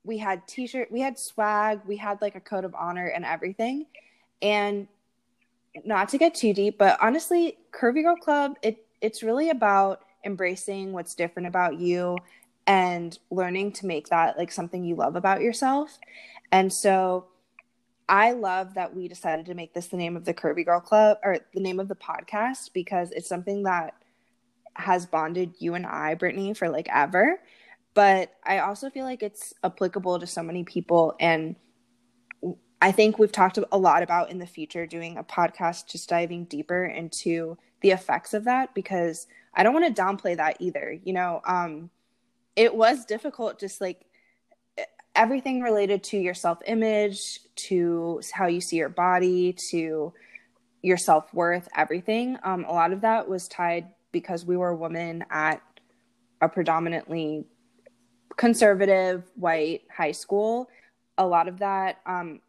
we 0.04 0.18
had 0.18 0.46
t-shirt, 0.46 0.90
we 0.90 1.00
had 1.00 1.18
swag, 1.18 1.80
we 1.86 1.96
had 1.96 2.20
like 2.20 2.34
a 2.34 2.40
code 2.40 2.64
of 2.64 2.74
honor 2.74 3.06
and 3.06 3.24
everything. 3.24 3.86
And 4.40 4.88
not 5.84 6.08
to 6.10 6.18
get 6.18 6.34
too 6.34 6.52
deep, 6.52 6.78
but 6.78 6.98
honestly, 7.00 7.56
Curvy 7.72 8.02
Girl 8.02 8.16
Club, 8.16 8.56
it 8.62 8.84
it's 9.00 9.22
really 9.22 9.50
about 9.50 10.04
embracing 10.24 10.92
what's 10.92 11.14
different 11.14 11.48
about 11.48 11.78
you 11.78 12.16
and 12.66 13.18
learning 13.30 13.72
to 13.72 13.86
make 13.86 14.08
that 14.08 14.38
like 14.38 14.52
something 14.52 14.84
you 14.84 14.94
love 14.94 15.16
about 15.16 15.40
yourself. 15.40 15.98
And 16.52 16.72
so 16.72 17.26
I 18.08 18.32
love 18.32 18.74
that 18.74 18.94
we 18.94 19.08
decided 19.08 19.46
to 19.46 19.54
make 19.54 19.74
this 19.74 19.88
the 19.88 19.96
name 19.96 20.16
of 20.16 20.24
the 20.24 20.34
Curvy 20.34 20.64
Girl 20.64 20.80
Club 20.80 21.18
or 21.24 21.38
the 21.54 21.60
name 21.60 21.80
of 21.80 21.88
the 21.88 21.96
podcast 21.96 22.72
because 22.72 23.10
it's 23.10 23.28
something 23.28 23.64
that 23.64 23.94
has 24.74 25.06
bonded 25.06 25.54
you 25.58 25.74
and 25.74 25.86
I, 25.86 26.14
Brittany, 26.14 26.54
for 26.54 26.68
like 26.68 26.88
ever. 26.92 27.40
But 27.94 28.32
I 28.44 28.58
also 28.58 28.90
feel 28.90 29.04
like 29.04 29.22
it's 29.22 29.52
applicable 29.62 30.18
to 30.20 30.26
so 30.26 30.42
many 30.42 30.64
people. 30.64 31.14
And 31.20 31.56
I 32.80 32.90
think 32.90 33.18
we've 33.18 33.32
talked 33.32 33.58
a 33.70 33.78
lot 33.78 34.02
about 34.02 34.30
in 34.30 34.38
the 34.38 34.46
future 34.46 34.86
doing 34.86 35.18
a 35.18 35.24
podcast 35.24 35.88
just 35.88 36.08
diving 36.08 36.44
deeper 36.46 36.84
into 36.84 37.58
the 37.80 37.90
effects 37.90 38.34
of 38.34 38.44
that 38.44 38.74
because 38.74 39.26
I 39.54 39.62
don't 39.62 39.74
want 39.74 39.94
to 39.94 40.02
downplay 40.02 40.36
that 40.36 40.56
either. 40.60 40.98
You 41.04 41.12
know, 41.12 41.42
um, 41.46 41.90
it 42.56 42.74
was 42.74 43.04
difficult 43.04 43.60
just 43.60 43.80
like 43.80 44.06
everything 45.14 45.60
related 45.60 46.02
to 46.04 46.18
your 46.18 46.34
self 46.34 46.58
image, 46.66 47.40
to 47.68 48.20
how 48.32 48.46
you 48.46 48.60
see 48.60 48.76
your 48.76 48.88
body, 48.88 49.54
to 49.70 50.12
your 50.82 50.96
self 50.96 51.32
worth, 51.32 51.68
everything. 51.76 52.38
Um, 52.42 52.64
a 52.64 52.72
lot 52.72 52.92
of 52.92 53.02
that 53.02 53.28
was 53.28 53.48
tied 53.48 53.88
because 54.10 54.44
we 54.44 54.56
were 54.56 54.74
women 54.74 55.24
at 55.30 55.62
a 56.40 56.48
predominantly 56.48 57.46
conservative 58.36 59.24
white 59.34 59.82
high 59.94 60.12
school. 60.12 60.68
A 61.18 61.26
lot 61.26 61.48
of 61.48 61.58
that, 61.58 62.00
um, 62.06 62.40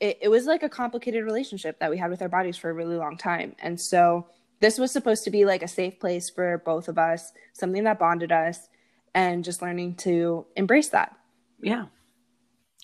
it, 0.00 0.18
it 0.22 0.28
was 0.28 0.46
like 0.46 0.62
a 0.62 0.68
complicated 0.68 1.24
relationship 1.24 1.78
that 1.80 1.90
we 1.90 1.96
had 1.96 2.10
with 2.10 2.22
our 2.22 2.28
bodies 2.28 2.56
for 2.56 2.70
a 2.70 2.74
really 2.74 2.96
long 2.96 3.16
time. 3.16 3.54
And 3.58 3.80
so 3.80 4.26
this 4.60 4.78
was 4.78 4.92
supposed 4.92 5.24
to 5.24 5.30
be 5.30 5.44
like 5.44 5.62
a 5.62 5.68
safe 5.68 5.98
place 5.98 6.30
for 6.30 6.58
both 6.64 6.88
of 6.88 6.98
us, 6.98 7.32
something 7.52 7.84
that 7.84 7.98
bonded 7.98 8.32
us, 8.32 8.68
and 9.14 9.44
just 9.44 9.62
learning 9.62 9.94
to 9.96 10.46
embrace 10.56 10.90
that. 10.90 11.16
Yeah. 11.60 11.86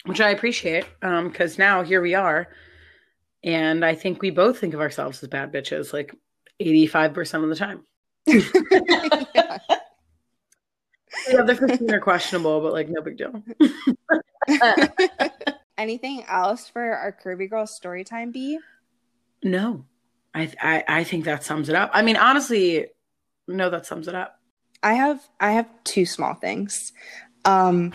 Which 0.05 0.21
I 0.21 0.31
appreciate 0.31 0.87
um 1.03 1.29
because 1.29 1.59
now 1.59 1.83
here 1.83 2.01
we 2.01 2.15
are. 2.15 2.49
And 3.45 3.85
I 3.85 3.95
think 3.95 4.23
we 4.23 4.31
both 4.31 4.59
think 4.59 4.73
of 4.75 4.81
ourselves 4.81 5.23
as 5.23 5.29
bad 5.29 5.53
bitches 5.53 5.93
like 5.93 6.15
85% 6.61 7.43
of 7.43 7.49
the 7.49 7.57
time. 7.57 7.85
Yeah. 9.35 9.59
The 11.31 11.39
other 11.41 11.55
15 11.55 11.91
are 11.93 12.01
questionable, 12.01 12.61
but 12.61 12.73
like 12.73 12.89
no 12.89 13.03
big 13.03 13.19
deal. 13.19 13.43
Anything 15.79 16.25
else 16.29 16.69
for 16.69 16.83
our 16.83 17.13
Curvy 17.13 17.49
Girl 17.49 17.67
story 17.67 18.05
time, 18.05 18.31
B? 18.31 18.59
No, 19.43 19.85
I, 20.35 20.51
I 20.61 20.85
I 20.89 21.05
think 21.05 21.25
that 21.25 21.45
sums 21.45 21.69
it 21.69 21.75
up. 21.75 21.91
I 21.93 22.03
mean, 22.03 22.17
honestly, 22.17 22.87
no, 23.49 23.71
that 23.71 23.87
sums 23.87 24.09
it 24.09 24.15
up. 24.15 24.41
I 24.83 24.95
have 24.95 25.21
I 25.41 25.53
have 25.53 25.69
two 25.85 26.07
small 26.07 26.35
things. 26.35 26.93
Um 27.45 27.93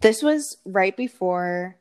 This 0.00 0.22
was 0.22 0.58
right 0.64 0.96
before, 0.96 1.76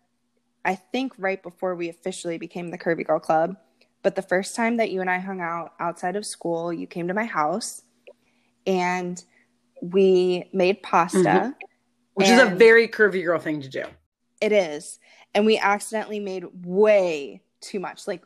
I 0.63 0.75
think, 0.75 1.13
right 1.17 1.41
before 1.41 1.75
we 1.75 1.89
officially 1.89 2.37
became 2.37 2.69
the 2.69 2.77
Curvy 2.77 3.05
Girl 3.05 3.19
Club. 3.19 3.57
But 4.03 4.15
the 4.15 4.21
first 4.21 4.55
time 4.55 4.77
that 4.77 4.91
you 4.91 5.01
and 5.01 5.09
I 5.09 5.19
hung 5.19 5.41
out 5.41 5.73
outside 5.79 6.15
of 6.15 6.25
school, 6.25 6.73
you 6.73 6.87
came 6.87 7.07
to 7.07 7.13
my 7.13 7.25
house 7.25 7.83
and 8.65 9.23
we 9.81 10.49
made 10.53 10.81
pasta. 10.83 11.17
Mm-hmm. 11.17 11.49
Which 12.13 12.27
is 12.27 12.41
a 12.41 12.45
very 12.45 12.87
curvy 12.87 13.23
girl 13.23 13.39
thing 13.39 13.61
to 13.61 13.69
do. 13.69 13.85
It 14.41 14.51
is. 14.51 14.99
And 15.33 15.45
we 15.45 15.57
accidentally 15.57 16.19
made 16.19 16.45
way 16.65 17.41
too 17.61 17.79
much, 17.79 18.05
like 18.05 18.21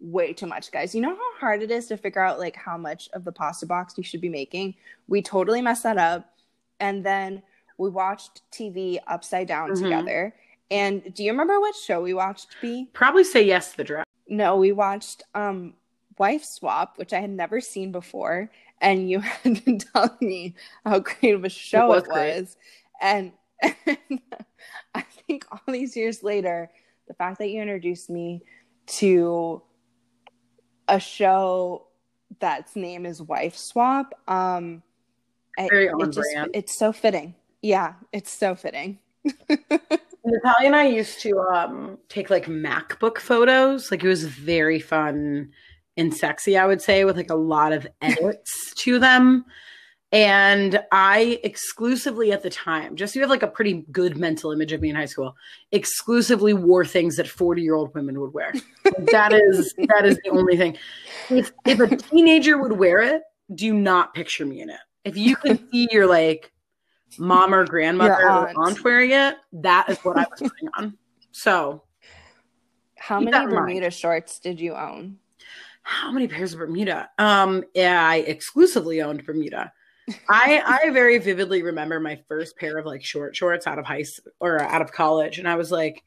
way 0.00 0.32
too 0.32 0.46
much, 0.46 0.70
guys. 0.70 0.94
You 0.94 1.00
know 1.00 1.14
how 1.14 1.38
hard 1.38 1.62
it 1.62 1.70
is 1.70 1.86
to 1.86 1.96
figure 1.96 2.20
out 2.20 2.38
like 2.38 2.56
how 2.56 2.76
much 2.76 3.08
of 3.14 3.24
the 3.24 3.32
pasta 3.32 3.66
box 3.66 3.94
you 3.96 4.04
should 4.04 4.20
be 4.20 4.28
making? 4.28 4.74
We 5.08 5.22
totally 5.22 5.62
messed 5.62 5.84
that 5.84 5.98
up. 5.98 6.30
And 6.78 7.04
then 7.04 7.42
we 7.78 7.88
watched 7.88 8.42
TV 8.52 8.98
upside 9.06 9.48
down 9.48 9.70
mm-hmm. 9.70 9.82
together. 9.82 10.34
And 10.70 11.14
do 11.14 11.24
you 11.24 11.30
remember 11.30 11.58
what 11.58 11.74
show 11.74 12.02
we 12.02 12.12
watched, 12.12 12.48
B? 12.60 12.90
Probably 12.92 13.24
say 13.24 13.42
yes 13.42 13.70
to 13.70 13.76
the 13.78 13.84
draft. 13.84 14.08
No, 14.28 14.56
we 14.56 14.72
watched 14.72 15.22
um 15.34 15.74
Wife 16.18 16.44
Swap, 16.44 16.98
which 16.98 17.12
I 17.12 17.20
had 17.20 17.30
never 17.30 17.60
seen 17.60 17.92
before, 17.92 18.50
and 18.80 19.08
you 19.10 19.20
had 19.42 19.64
been 19.64 19.78
telling 19.78 20.16
me 20.20 20.54
how 20.84 21.00
great 21.00 21.34
of 21.34 21.44
a 21.44 21.48
show 21.48 21.92
it 21.92 22.06
was. 22.08 22.16
It 22.16 22.40
was. 22.40 22.56
And, 23.00 23.32
and 23.62 24.20
I 24.94 25.02
think 25.02 25.46
all 25.50 25.72
these 25.72 25.96
years 25.96 26.22
later, 26.22 26.70
the 27.08 27.14
fact 27.14 27.38
that 27.38 27.48
you 27.48 27.60
introduced 27.60 28.10
me 28.10 28.42
to 28.86 29.62
a 30.88 31.00
show 31.00 31.86
that's 32.38 32.76
name 32.76 33.06
is 33.06 33.22
Wife 33.22 33.56
Swap, 33.56 34.14
um, 34.28 34.82
very 35.58 35.88
on 35.88 36.00
it 36.02 36.12
just, 36.12 36.32
brand. 36.32 36.50
It's 36.54 36.76
so 36.76 36.92
fitting. 36.92 37.34
Yeah, 37.62 37.94
it's 38.12 38.30
so 38.30 38.54
fitting. 38.54 38.98
Natalia 39.48 40.66
and 40.66 40.76
I 40.76 40.86
used 40.86 41.20
to 41.20 41.38
um, 41.40 41.98
take 42.08 42.30
like 42.30 42.46
MacBook 42.46 43.18
photos. 43.18 43.90
Like 43.90 44.02
it 44.02 44.08
was 44.08 44.24
very 44.24 44.80
fun 44.80 45.52
and 45.96 46.14
sexy, 46.14 46.56
I 46.56 46.66
would 46.66 46.82
say, 46.82 47.04
with 47.04 47.16
like 47.16 47.30
a 47.30 47.36
lot 47.36 47.72
of 47.72 47.86
edits 48.00 48.74
to 48.76 48.98
them. 48.98 49.44
And 50.12 50.80
I 50.92 51.40
exclusively 51.42 52.32
at 52.32 52.42
the 52.42 52.50
time, 52.50 52.94
just 52.94 53.12
so 53.12 53.18
you 53.18 53.22
have 53.22 53.30
like 53.30 53.42
a 53.42 53.48
pretty 53.48 53.84
good 53.90 54.16
mental 54.16 54.52
image 54.52 54.72
of 54.72 54.80
me 54.80 54.90
in 54.90 54.96
high 54.96 55.06
school, 55.06 55.36
exclusively 55.72 56.54
wore 56.54 56.84
things 56.84 57.16
that 57.16 57.26
40 57.26 57.60
year 57.60 57.74
old 57.74 57.92
women 57.94 58.20
would 58.20 58.32
wear. 58.32 58.52
that 58.84 59.32
is 59.32 59.74
that 59.88 60.06
is 60.06 60.18
the 60.22 60.30
only 60.30 60.56
thing. 60.56 60.78
If 61.28 61.52
if 61.66 61.80
a 61.80 61.96
teenager 61.96 62.56
would 62.56 62.72
wear 62.72 63.00
it, 63.00 63.22
do 63.54 63.74
not 63.74 64.14
picture 64.14 64.46
me 64.46 64.60
in 64.60 64.70
it. 64.70 64.80
If 65.04 65.16
you 65.16 65.36
can 65.36 65.68
see 65.70 65.88
your 65.90 66.06
like 66.06 66.52
mom 67.18 67.52
or 67.52 67.66
grandmother 67.66 68.28
aunt. 68.28 68.56
or 68.56 68.66
aunt 68.66 68.84
wearing 68.84 69.10
it, 69.10 69.36
that 69.52 69.88
is 69.88 69.98
what 69.98 70.18
I 70.18 70.26
was 70.30 70.40
putting 70.40 70.68
on. 70.78 70.96
So, 71.32 71.82
how 72.96 73.20
many 73.20 73.46
Bermuda 73.46 73.90
shorts 73.90 74.38
did 74.38 74.60
you 74.60 74.74
own? 74.74 75.18
How 75.88 76.10
many 76.10 76.26
pairs 76.26 76.52
of 76.52 76.58
Bermuda? 76.58 77.08
Um, 77.16 77.62
yeah, 77.72 78.04
I 78.04 78.16
exclusively 78.16 79.02
owned 79.02 79.24
Bermuda. 79.24 79.72
I 80.28 80.60
I 80.84 80.90
very 80.92 81.18
vividly 81.18 81.62
remember 81.62 82.00
my 82.00 82.20
first 82.26 82.56
pair 82.56 82.76
of 82.76 82.86
like 82.86 83.04
short 83.04 83.36
shorts 83.36 83.68
out 83.68 83.78
of 83.78 83.86
high 83.86 84.02
school 84.02 84.32
or 84.40 84.60
out 84.60 84.82
of 84.82 84.90
college, 84.90 85.38
and 85.38 85.48
I 85.48 85.54
was 85.54 85.70
like, 85.70 86.02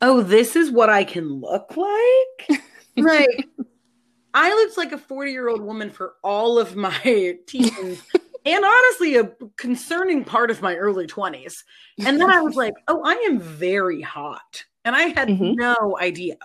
"Oh, 0.00 0.20
this 0.20 0.56
is 0.56 0.72
what 0.72 0.90
I 0.90 1.04
can 1.04 1.28
look 1.40 1.76
like." 1.76 2.60
like, 2.96 3.46
I 4.34 4.52
looked 4.52 4.76
like 4.76 4.90
a 4.90 4.98
forty 4.98 5.30
year 5.30 5.48
old 5.48 5.62
woman 5.62 5.90
for 5.90 6.14
all 6.24 6.58
of 6.58 6.74
my 6.74 7.38
teens, 7.46 8.02
and 8.44 8.64
honestly 8.64 9.14
a 9.14 9.30
concerning 9.56 10.24
part 10.24 10.50
of 10.50 10.60
my 10.60 10.74
early 10.74 11.06
20s 11.06 11.62
and 12.04 12.20
then 12.20 12.30
i 12.30 12.40
was 12.40 12.56
like 12.56 12.74
oh 12.88 13.00
i 13.02 13.14
am 13.26 13.40
very 13.40 14.02
hot 14.02 14.64
and 14.84 14.94
i 14.94 15.04
had 15.04 15.28
mm-hmm. 15.28 15.54
no 15.54 15.96
idea 15.98 16.36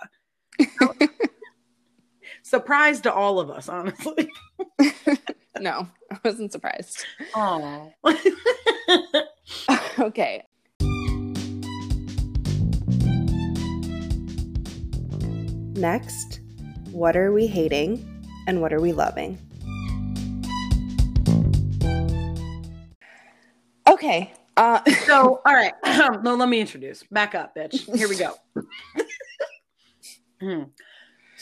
surprised 2.50 3.04
to 3.04 3.12
all 3.12 3.38
of 3.38 3.48
us 3.50 3.68
honestly 3.68 4.28
no 5.60 5.86
i 6.10 6.18
wasn't 6.24 6.50
surprised 6.50 7.06
oh 7.34 7.92
okay 10.00 10.42
next 15.76 16.40
what 16.90 17.16
are 17.16 17.32
we 17.32 17.46
hating 17.46 18.04
and 18.46 18.60
what 18.60 18.72
are 18.72 18.80
we 18.80 18.92
loving 18.92 19.38
Okay. 23.90 24.32
Uh, 24.56 24.80
so, 25.04 25.42
all 25.44 25.54
right. 25.54 25.74
no, 26.22 26.34
let 26.34 26.48
me 26.48 26.60
introduce. 26.60 27.02
Back 27.10 27.34
up, 27.34 27.54
bitch. 27.54 27.94
Here 27.96 28.08
we 28.08 28.16
go. 28.16 28.34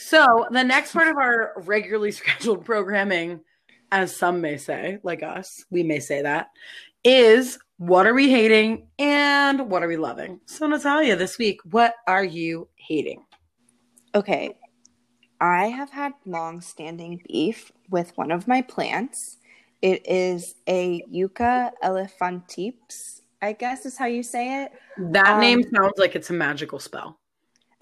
So, 0.01 0.47
the 0.49 0.63
next 0.63 0.93
part 0.93 1.09
of 1.09 1.17
our 1.17 1.53
regularly 1.57 2.11
scheduled 2.13 2.65
programming, 2.65 3.41
as 3.91 4.15
some 4.15 4.41
may 4.41 4.57
say, 4.57 4.99
like 5.03 5.23
us, 5.23 5.65
we 5.69 5.83
may 5.83 5.99
say 5.99 6.21
that, 6.21 6.47
is 7.03 7.59
what 7.77 8.07
are 8.07 8.13
we 8.13 8.29
hating 8.29 8.87
and 8.97 9.69
what 9.69 9.83
are 9.83 9.87
we 9.87 9.97
loving? 9.97 10.39
So, 10.45 10.67
Natalia, 10.67 11.15
this 11.15 11.37
week, 11.37 11.59
what 11.71 11.95
are 12.07 12.23
you 12.23 12.67
hating? 12.75 13.23
Okay. 14.15 14.55
I 15.41 15.65
have 15.67 15.89
had 15.89 16.13
long 16.25 16.61
standing 16.61 17.21
beef 17.27 17.71
with 17.89 18.17
one 18.17 18.31
of 18.31 18.47
my 18.47 18.61
plants 18.61 19.37
it 19.81 20.05
is 20.05 20.55
a 20.67 21.03
Yucca 21.09 21.71
elephantipes, 21.83 23.21
I 23.41 23.53
guess 23.53 23.85
is 23.85 23.97
how 23.97 24.05
you 24.05 24.23
say 24.23 24.63
it. 24.63 24.71
That 24.97 25.35
um, 25.35 25.39
name 25.39 25.63
sounds 25.73 25.93
like 25.97 26.15
it's 26.15 26.29
a 26.29 26.33
magical 26.33 26.79
spell. 26.79 27.18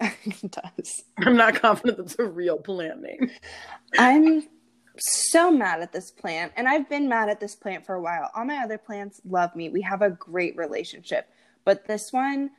it 0.00 0.50
does. 0.50 1.02
I'm 1.18 1.36
not 1.36 1.60
confident 1.60 1.98
that's 1.98 2.18
a 2.18 2.24
real 2.24 2.58
plant 2.58 3.02
name. 3.02 3.30
I'm 3.98 4.46
so 4.98 5.50
mad 5.50 5.80
at 5.80 5.92
this 5.92 6.10
plant, 6.10 6.52
and 6.56 6.68
I've 6.68 6.88
been 6.88 7.08
mad 7.08 7.28
at 7.28 7.40
this 7.40 7.56
plant 7.56 7.84
for 7.84 7.94
a 7.94 8.00
while. 8.00 8.30
All 8.34 8.44
my 8.44 8.58
other 8.58 8.78
plants 8.78 9.20
love 9.24 9.54
me. 9.56 9.68
We 9.68 9.82
have 9.82 10.02
a 10.02 10.10
great 10.10 10.56
relationship. 10.56 11.28
But 11.64 11.86
this 11.86 12.12
one, 12.12 12.50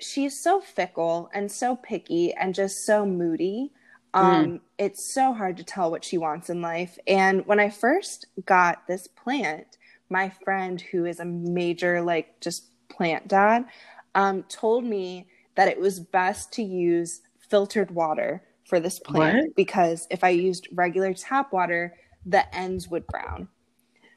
she's 0.00 0.42
so 0.42 0.60
fickle 0.60 1.30
and 1.34 1.50
so 1.50 1.76
picky 1.76 2.32
and 2.32 2.54
just 2.54 2.86
so 2.86 3.04
moody. 3.06 3.72
Um, 4.12 4.46
mm. 4.46 4.60
It's 4.78 5.14
so 5.14 5.32
hard 5.32 5.56
to 5.58 5.64
tell 5.64 5.90
what 5.90 6.04
she 6.04 6.18
wants 6.18 6.50
in 6.50 6.62
life. 6.62 6.98
And 7.06 7.46
when 7.46 7.60
I 7.60 7.70
first 7.70 8.26
got 8.44 8.86
this 8.86 9.06
plant, 9.06 9.78
my 10.08 10.30
friend, 10.42 10.80
who 10.80 11.04
is 11.04 11.20
a 11.20 11.24
major, 11.24 12.02
like, 12.02 12.40
just 12.40 12.66
plant 12.88 13.28
dad, 13.28 13.66
um, 14.14 14.42
told 14.44 14.84
me 14.84 15.28
that 15.60 15.68
it 15.68 15.78
was 15.78 16.00
best 16.00 16.50
to 16.54 16.62
use 16.62 17.20
filtered 17.50 17.90
water 17.90 18.42
for 18.64 18.80
this 18.80 18.98
plant 18.98 19.36
what? 19.36 19.56
because 19.56 20.06
if 20.10 20.24
I 20.24 20.30
used 20.30 20.66
regular 20.72 21.12
tap 21.12 21.52
water, 21.52 21.98
the 22.24 22.56
ends 22.56 22.88
would 22.88 23.06
brown. 23.06 23.46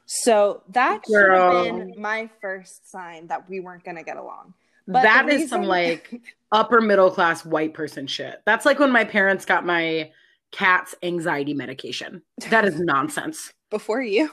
So 0.06 0.62
that 0.70 1.02
should 1.06 1.30
have 1.30 1.64
been 1.64 1.94
my 1.98 2.30
first 2.40 2.90
sign 2.90 3.26
that 3.26 3.46
we 3.46 3.60
weren't 3.60 3.84
going 3.84 3.98
to 3.98 4.02
get 4.02 4.16
along. 4.16 4.54
But 4.88 5.02
that 5.02 5.28
is 5.28 5.34
reason... 5.34 5.48
some 5.48 5.62
like 5.64 6.18
upper 6.52 6.80
middle 6.80 7.10
class 7.10 7.44
white 7.44 7.74
person 7.74 8.06
shit. 8.06 8.40
That's 8.46 8.64
like 8.64 8.78
when 8.78 8.90
my 8.90 9.04
parents 9.04 9.44
got 9.44 9.66
my 9.66 10.12
cat's 10.50 10.94
anxiety 11.02 11.52
medication. 11.52 12.22
That 12.48 12.64
is 12.64 12.80
nonsense. 12.80 13.52
Before 13.68 14.00
you? 14.00 14.30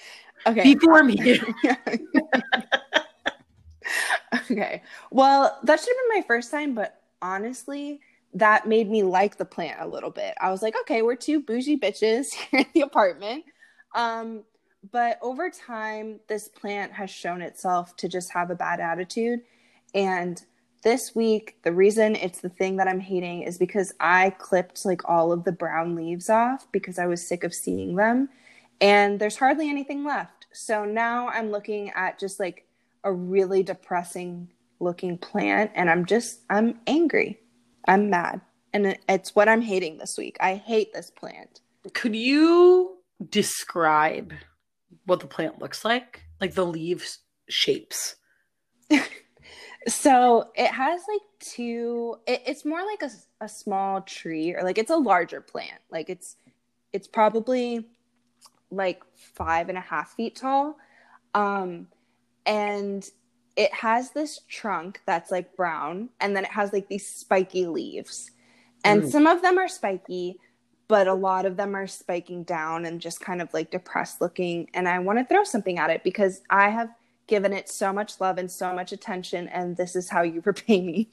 okay. 0.46 0.72
Before 0.72 1.02
me. 1.02 1.40
okay. 4.50 4.82
Well, 5.10 5.58
that 5.62 5.80
should 5.80 5.88
have 5.88 5.96
been 6.10 6.20
my 6.20 6.26
first 6.26 6.50
time, 6.50 6.74
but 6.74 7.00
honestly, 7.22 8.00
that 8.34 8.66
made 8.66 8.90
me 8.90 9.02
like 9.02 9.36
the 9.36 9.44
plant 9.44 9.80
a 9.80 9.86
little 9.86 10.10
bit. 10.10 10.34
I 10.40 10.50
was 10.50 10.62
like, 10.62 10.74
okay, 10.82 11.02
we're 11.02 11.16
two 11.16 11.40
bougie 11.40 11.78
bitches 11.78 12.32
here 12.50 12.60
in 12.60 12.66
the 12.74 12.80
apartment. 12.82 13.44
Um, 13.94 14.42
but 14.90 15.18
over 15.22 15.50
time, 15.50 16.20
this 16.28 16.48
plant 16.48 16.92
has 16.92 17.10
shown 17.10 17.40
itself 17.40 17.96
to 17.96 18.08
just 18.08 18.32
have 18.32 18.50
a 18.50 18.54
bad 18.54 18.80
attitude. 18.80 19.40
And 19.94 20.42
this 20.82 21.14
week, 21.14 21.56
the 21.62 21.72
reason 21.72 22.16
it's 22.16 22.40
the 22.40 22.50
thing 22.50 22.76
that 22.76 22.88
I'm 22.88 23.00
hating 23.00 23.42
is 23.42 23.56
because 23.56 23.94
I 24.00 24.30
clipped 24.30 24.84
like 24.84 25.08
all 25.08 25.32
of 25.32 25.44
the 25.44 25.52
brown 25.52 25.94
leaves 25.94 26.28
off 26.28 26.70
because 26.72 26.98
I 26.98 27.06
was 27.06 27.26
sick 27.26 27.44
of 27.44 27.54
seeing 27.54 27.96
them. 27.96 28.28
And 28.80 29.18
there's 29.18 29.36
hardly 29.36 29.70
anything 29.70 30.04
left. 30.04 30.46
So 30.52 30.84
now 30.84 31.28
I'm 31.28 31.50
looking 31.50 31.90
at 31.90 32.18
just 32.18 32.38
like 32.38 32.66
a 33.04 33.12
really 33.12 33.62
depressing 33.62 34.50
looking 34.80 35.18
plant 35.18 35.70
and 35.74 35.88
I'm 35.88 36.06
just, 36.06 36.40
I'm 36.50 36.80
angry. 36.86 37.40
I'm 37.86 38.10
mad. 38.10 38.40
And 38.72 38.98
it's 39.08 39.34
what 39.34 39.48
I'm 39.48 39.62
hating 39.62 39.98
this 39.98 40.16
week. 40.18 40.36
I 40.40 40.56
hate 40.56 40.92
this 40.92 41.10
plant. 41.10 41.60
Could 41.92 42.16
you 42.16 42.96
describe 43.30 44.32
what 45.06 45.20
the 45.20 45.26
plant 45.26 45.60
looks 45.60 45.84
like? 45.84 46.22
Like 46.40 46.54
the 46.54 46.66
leaves 46.66 47.18
shapes? 47.48 48.16
So 49.86 50.50
it 50.54 50.70
has 50.70 51.02
like 51.08 51.20
two. 51.40 52.16
It, 52.26 52.42
it's 52.46 52.64
more 52.64 52.84
like 52.84 53.02
a, 53.02 53.44
a 53.44 53.48
small 53.48 54.00
tree, 54.00 54.54
or 54.54 54.62
like 54.62 54.78
it's 54.78 54.90
a 54.90 54.96
larger 54.96 55.40
plant. 55.40 55.80
Like 55.90 56.08
it's 56.08 56.36
it's 56.92 57.06
probably 57.06 57.86
like 58.70 59.02
five 59.14 59.68
and 59.68 59.76
a 59.76 59.82
half 59.82 60.14
feet 60.14 60.36
tall, 60.36 60.76
um, 61.34 61.88
and 62.46 63.08
it 63.56 63.72
has 63.72 64.10
this 64.10 64.40
trunk 64.48 65.00
that's 65.06 65.30
like 65.30 65.54
brown 65.56 66.08
and 66.20 66.36
then 66.36 66.44
it 66.44 66.50
has 66.50 66.72
like 66.72 66.88
these 66.88 67.06
spiky 67.06 67.66
leaves. 67.66 68.30
And 68.84 69.02
Mm. 69.02 69.10
some 69.10 69.26
of 69.26 69.42
them 69.42 69.58
are 69.58 69.68
spiky, 69.68 70.38
but 70.88 71.06
a 71.06 71.14
lot 71.14 71.46
of 71.46 71.56
them 71.56 71.74
are 71.74 71.86
spiking 71.86 72.42
down 72.42 72.84
and 72.84 73.00
just 73.00 73.20
kind 73.20 73.40
of 73.40 73.52
like 73.54 73.70
depressed 73.70 74.20
looking. 74.20 74.68
And 74.74 74.88
I 74.88 74.98
want 74.98 75.18
to 75.18 75.24
throw 75.24 75.44
something 75.44 75.78
at 75.78 75.90
it 75.90 76.02
because 76.04 76.42
I 76.50 76.68
have 76.70 76.90
given 77.26 77.52
it 77.52 77.68
so 77.70 77.92
much 77.92 78.20
love 78.20 78.36
and 78.38 78.50
so 78.50 78.74
much 78.74 78.92
attention, 78.92 79.48
and 79.48 79.76
this 79.76 79.96
is 79.96 80.10
how 80.10 80.22
you 80.22 80.40
repay 80.44 80.82
me. 80.82 81.08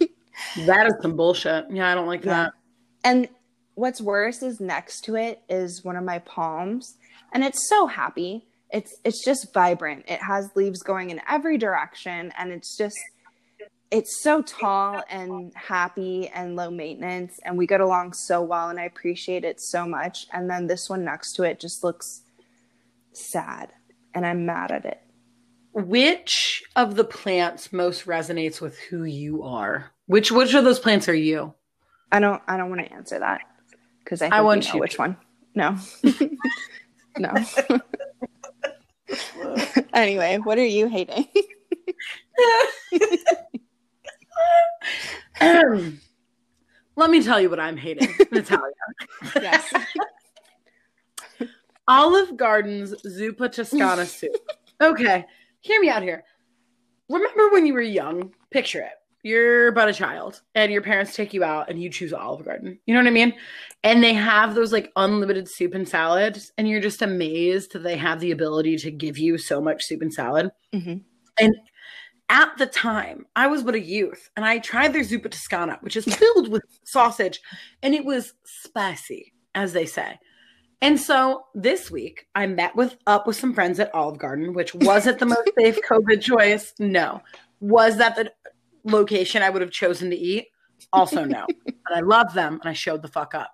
That 0.66 0.88
is 0.88 0.94
some 1.02 1.16
bullshit. 1.16 1.68
Yeah, 1.72 1.90
I 1.90 1.96
don't 1.96 2.08
like 2.08 2.26
Yeah. 2.26 2.46
that. 2.46 2.54
and 3.04 3.30
what's 3.76 4.02
worse 4.02 4.44
is 4.44 4.60
next 4.60 5.02
to 5.06 5.16
it 5.16 5.42
is 5.48 5.86
one 5.86 5.96
of 5.96 6.04
my 6.04 6.20
palms, 6.20 6.98
and 7.32 7.44
it's 7.44 7.70
so 7.70 7.88
happy. 7.88 8.46
It's 8.72 8.96
it's 9.04 9.24
just 9.24 9.54
vibrant. 9.54 10.06
It 10.08 10.22
has 10.22 10.50
leaves 10.56 10.82
going 10.82 11.10
in 11.10 11.22
every 11.30 11.58
direction, 11.58 12.32
and 12.38 12.52
it's 12.52 12.78
just 12.78 12.98
it's 13.92 14.24
so 14.24 14.42
tall 14.42 15.04
and 15.10 15.52
happy 15.54 16.30
and 16.30 16.56
low 16.56 16.72
maintenance, 16.72 17.38
and 17.44 17.58
we 17.58 17.68
get 17.68 17.82
along 17.82 18.14
so 18.14 18.42
well, 18.42 18.70
and 18.70 18.80
I 18.80 18.84
appreciate 18.84 19.44
it 19.44 19.60
so 19.60 19.86
much. 19.86 20.26
And 20.32 20.50
then 20.50 20.68
this 20.68 20.90
one 20.90 21.04
next 21.04 21.34
to 21.34 21.44
it 21.44 21.60
just 21.60 21.84
looks 21.84 22.22
sad, 23.14 23.74
and 24.14 24.26
I'm 24.26 24.46
mad 24.46 24.72
at 24.72 24.86
it. 24.86 25.02
Which 25.74 26.64
of 26.76 26.96
the 26.96 27.04
plants 27.04 27.72
most 27.74 28.06
resonates 28.06 28.62
with 28.62 28.78
who 28.78 29.04
you 29.04 29.44
are? 29.44 29.92
Which 30.06 30.32
which 30.32 30.54
of 30.54 30.64
those 30.64 30.80
plants 30.80 31.10
are 31.10 31.14
you? 31.14 31.54
I 32.12 32.20
don't 32.20 32.42
I 32.48 32.58
don't 32.58 32.70
want 32.70 32.86
to 32.86 32.94
answer 32.94 33.20
that 33.20 33.42
because 34.04 34.22
I 34.22 34.30
I 34.30 34.42
want 34.42 34.68
you 34.68 34.74
know 34.74 34.80
which 34.80 34.98
one. 34.98 35.18
No, 35.54 35.78
no. 37.18 37.34
anyway, 39.94 40.38
what 40.38 40.58
are 40.58 40.66
you 40.66 40.88
hating? 40.88 41.28
Let 46.96 47.10
me 47.10 47.24
tell 47.24 47.40
you 47.40 47.50
what 47.50 47.60
I'm 47.60 47.78
hating, 47.78 48.14
Natalia. 48.32 48.74
yes. 49.36 49.74
Olive 51.88 52.38
Garden's 52.38 52.94
Zuppa 53.04 53.52
Toscana 53.52 54.06
soup. 54.06 54.32
Okay, 54.80 55.26
hear 55.62 55.82
me 55.82 55.90
out 55.90 56.04
here. 56.04 56.24
Remember 57.10 57.50
when 57.50 57.66
you 57.66 57.74
were 57.74 57.82
young? 57.82 58.34
Picture 58.52 58.82
it. 58.82 58.94
You're 59.24 59.72
but 59.72 59.88
a 59.90 59.94
child, 59.94 60.42
and 60.56 60.72
your 60.72 60.82
parents 60.82 61.16
take 61.16 61.34
you 61.34 61.44
out, 61.44 61.70
and 61.70 61.82
you 61.82 61.90
choose 61.90 62.12
Olive 62.14 62.46
Garden. 62.46 62.80
You 62.86 62.94
know 62.94 63.00
what 63.00 63.08
I 63.08 63.12
mean? 63.12 63.34
And 63.84 64.04
they 64.04 64.14
have 64.14 64.56
those 64.56 64.72
like 64.72 64.92
unlimited 64.96 65.48
soup 65.50 65.76
and 65.76 65.88
salads, 65.88 66.52
and 66.58 66.68
you're 66.68 66.82
just 66.82 67.02
amazed 67.02 67.74
that 67.74 67.84
they 67.84 67.98
have 67.98 68.20
the 68.20 68.32
ability 68.32 68.78
to 68.78 68.92
give 68.92 69.18
you 69.18 69.38
so 69.38 69.62
much 69.62 69.84
soup 69.86 70.02
and 70.02 70.14
salad. 70.14 70.50
Mhm. 70.74 71.02
And 71.40 71.56
at 72.30 72.58
the 72.58 72.66
time, 72.66 73.26
I 73.36 73.48
was 73.48 73.62
but 73.62 73.76
a 73.76 73.80
youth, 73.80 74.30
and 74.36 74.46
I 74.46 74.60
tried 74.60 74.94
their 74.94 75.04
Zuppa 75.04 75.30
Toscana, 75.30 75.78
which 75.82 75.98
is 75.98 76.06
filled 76.16 76.48
with 76.50 76.64
sausage, 76.84 77.42
and 77.84 77.94
it 77.94 78.06
was 78.06 78.34
spicy, 78.46 79.34
as 79.54 79.74
they 79.74 79.86
say. 79.86 80.18
And 80.82 81.00
so 81.00 81.44
this 81.54 81.92
week, 81.92 82.26
I 82.34 82.48
met 82.48 82.76
with 82.76 82.96
up 83.06 83.28
with 83.28 83.36
some 83.36 83.54
friends 83.54 83.80
at 83.80 83.94
Olive 83.94 84.18
Garden, 84.18 84.54
which 84.54 84.74
wasn't 84.74 85.20
the 85.20 85.28
most 85.28 85.52
safe 85.60 85.80
COVID 85.90 86.22
choice. 86.22 86.74
No, 86.80 87.22
was 87.60 87.98
that 87.98 88.16
the 88.16 88.32
location 88.84 89.42
I 89.42 89.50
would 89.50 89.62
have 89.62 89.72
chosen 89.72 90.10
to 90.10 90.16
eat? 90.16 90.48
Also, 90.94 91.24
no. 91.24 91.46
but 91.66 91.94
I 91.96 92.02
love 92.02 92.34
them, 92.34 92.60
and 92.62 92.70
I 92.70 92.74
showed 92.74 93.02
the 93.02 93.08
fuck 93.08 93.36
up. 93.36 93.52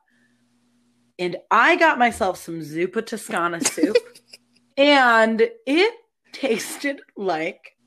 And 1.20 1.38
I 1.50 1.76
got 1.76 1.98
myself 1.98 2.38
some 2.38 2.60
Zuppa 2.60 3.06
Toscana 3.06 3.62
soup, 3.62 3.98
and 4.78 5.42
it 5.66 5.94
tasted 6.32 7.02
like 7.16 7.78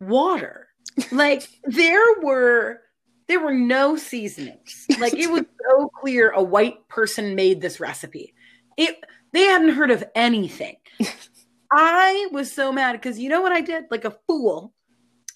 water. 0.00 0.68
Like 1.12 1.48
there 1.64 2.20
were 2.22 2.80
there 3.28 3.40
were 3.40 3.54
no 3.54 3.96
seasonings. 3.96 4.86
Like 4.98 5.14
it 5.14 5.30
was 5.30 5.44
so 5.70 5.90
clear 6.00 6.30
a 6.30 6.42
white 6.42 6.88
person 6.88 7.34
made 7.34 7.60
this 7.60 7.80
recipe. 7.80 8.34
It 8.76 8.96
they 9.32 9.44
hadn't 9.44 9.70
heard 9.70 9.90
of 9.90 10.04
anything. 10.14 10.76
I 11.72 12.28
was 12.32 12.50
so 12.50 12.72
mad 12.72 12.92
because 12.92 13.18
you 13.18 13.28
know 13.28 13.42
what 13.42 13.52
I 13.52 13.60
did? 13.60 13.84
Like 13.90 14.04
a 14.04 14.16
fool. 14.26 14.72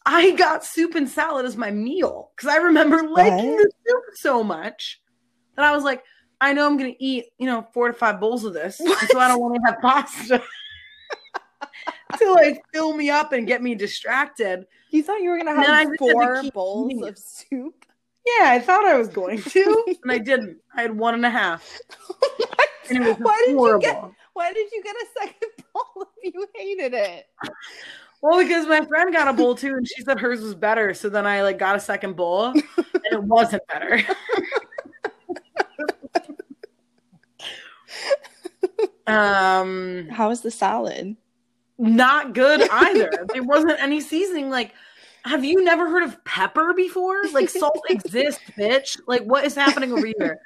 I 0.05 0.33
got 0.33 0.65
soup 0.65 0.95
and 0.95 1.09
salad 1.09 1.47
as 1.47 1.57
my 1.57 1.71
meal 1.71 2.31
because 2.37 2.49
I 2.49 2.57
remember 2.57 3.03
liking 3.09 3.53
What? 3.53 3.63
the 3.63 3.73
soup 3.87 4.03
so 4.15 4.43
much 4.43 5.01
that 5.57 5.65
I 5.65 5.75
was 5.75 5.85
like, 5.85 6.03
I 6.41 6.53
know 6.53 6.67
I'm 6.67 6.77
gonna 6.77 6.95
eat, 6.99 7.27
you 7.39 7.47
know, 7.47 7.67
four 7.73 7.89
to 7.89 7.95
five 7.95 8.19
bowls 8.19 8.45
of 8.45 8.53
this, 8.53 8.79
so 8.79 9.19
I 9.19 9.29
don't 9.29 9.41
want 9.41 9.55
to 9.55 9.61
have 9.71 9.81
pasta 9.81 10.43
to 12.19 12.33
like 12.33 12.63
fill 12.73 12.95
me 12.95 13.11
up 13.11 13.33
and 13.33 13.47
get 13.47 13.63
me 13.63 13.75
distracted. 13.75 14.67
You 14.91 15.03
thought 15.03 15.23
you 15.23 15.31
were 15.31 15.39
then 15.39 15.49
I 15.49 15.81
have 15.81 15.91
to 15.91 15.97
four 15.99 16.43
bowls 16.53 16.91
eating 16.91 17.07
of 17.09 17.17
soup. 17.19 17.87
Yeah, 18.27 18.51
I 18.51 18.61
thought 18.61 18.85
I 18.85 18.97
was 18.97 19.09
going 19.09 19.43
to, 19.43 19.97
and 20.03 20.13
I 20.13 20.19
didn't. 20.19 20.59
I 20.77 20.83
had 20.83 20.97
one 20.97 21.15
and 21.15 21.25
a 21.27 21.31
half, 21.31 21.79
and 22.91 22.99
it 22.99 23.09
was 23.09 23.17
Why 23.19 23.43
did 23.47 23.57
horrible. 23.57 23.87
you 23.87 23.93
get? 23.93 24.05
Why 24.35 24.53
did 24.53 24.71
you 24.73 24.83
get 24.83 24.97
a 24.97 25.07
second 25.21 25.51
bowl 25.73 26.07
if 26.23 26.35
you 26.35 26.47
hated 26.55 26.95
it? 26.95 27.27
Well, 28.23 28.39
because 28.39 28.67
my 28.69 28.85
friend 28.85 29.13
got 29.13 29.29
a 29.29 29.33
bowl 29.33 29.55
too, 29.57 29.75
and 29.75 29.87
she 29.87 30.03
said 30.03 30.21
hers 30.21 30.41
was 30.41 30.55
better. 30.55 30.95
So 30.95 31.09
then 31.09 31.27
I 31.27 31.43
like 31.43 31.59
got 31.59 31.77
a 31.77 31.81
second 31.81 32.15
bowl, 32.17 32.47
and 32.47 32.63
it 33.11 33.23
wasn't 33.23 33.63
better. 33.67 34.01
um, 39.07 40.09
How 40.11 40.29
was 40.29 40.41
the 40.43 40.51
salad? 40.51 41.17
not 41.79 42.33
good 42.33 42.63
either. 42.71 43.11
there 43.33 43.43
wasn't 43.43 43.81
any 43.81 44.01
seasoning. 44.01 44.51
Like, 44.51 44.73
have 45.25 45.45
you 45.45 45.65
never 45.65 45.91
heard 45.91 46.05
of 46.05 46.25
pepper 46.25 46.73
before? 46.75 47.23
Like, 47.33 47.49
salt 47.49 47.81
exists, 47.89 48.43
bitch. 48.57 49.01
Like, 49.07 49.23
what 49.25 49.45
is 49.45 49.55
happening 49.55 49.93
over 49.93 50.07
here? 50.07 50.39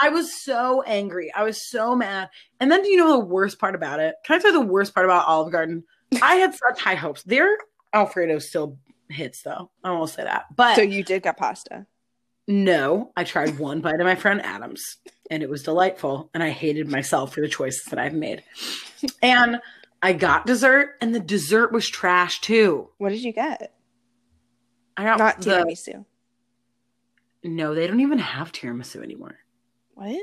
I 0.00 0.10
was 0.10 0.32
so 0.32 0.82
angry. 0.82 1.32
I 1.34 1.42
was 1.42 1.60
so 1.60 1.96
mad. 1.96 2.28
And 2.60 2.70
then, 2.70 2.82
do 2.82 2.88
you 2.88 2.98
know 2.98 3.12
the 3.12 3.24
worst 3.24 3.58
part 3.58 3.74
about 3.74 3.98
it? 3.98 4.14
Can 4.24 4.36
I 4.36 4.42
tell 4.42 4.52
you 4.52 4.60
the 4.60 4.66
worst 4.66 4.94
part 4.94 5.06
about 5.06 5.26
Olive 5.26 5.50
Garden? 5.50 5.82
I 6.22 6.36
had 6.36 6.54
such 6.54 6.80
high 6.80 6.94
hopes. 6.94 7.22
Their 7.22 7.56
Alfredo 7.94 8.38
still 8.38 8.78
hits, 9.08 9.42
though. 9.42 9.70
I 9.84 9.90
won't 9.92 10.10
say 10.10 10.24
that. 10.24 10.46
But 10.54 10.76
So 10.76 10.82
you 10.82 11.02
did 11.04 11.22
get 11.22 11.36
pasta. 11.36 11.86
no, 12.48 13.12
I 13.16 13.24
tried 13.24 13.58
one 13.58 13.80
bite 13.80 14.00
of 14.00 14.06
my 14.06 14.14
friend 14.16 14.40
Adam's, 14.44 14.82
and 15.30 15.42
it 15.42 15.48
was 15.50 15.62
delightful. 15.62 16.30
And 16.34 16.42
I 16.42 16.50
hated 16.50 16.88
myself 16.88 17.34
for 17.34 17.40
the 17.40 17.48
choices 17.48 17.84
that 17.90 17.98
I've 17.98 18.14
made. 18.14 18.42
And 19.22 19.60
I 20.02 20.12
got 20.12 20.46
dessert, 20.46 20.96
and 21.00 21.14
the 21.14 21.20
dessert 21.20 21.72
was 21.72 21.88
trash 21.88 22.40
too. 22.40 22.90
What 22.98 23.10
did 23.10 23.22
you 23.22 23.32
get? 23.32 23.72
I 24.96 25.04
got 25.04 25.18
Not 25.18 25.40
the 25.40 25.50
tiramisu. 25.50 26.04
no. 27.44 27.74
They 27.74 27.86
don't 27.86 28.00
even 28.00 28.18
have 28.18 28.52
tiramisu 28.52 29.02
anymore, 29.02 29.36
What? 29.94 30.20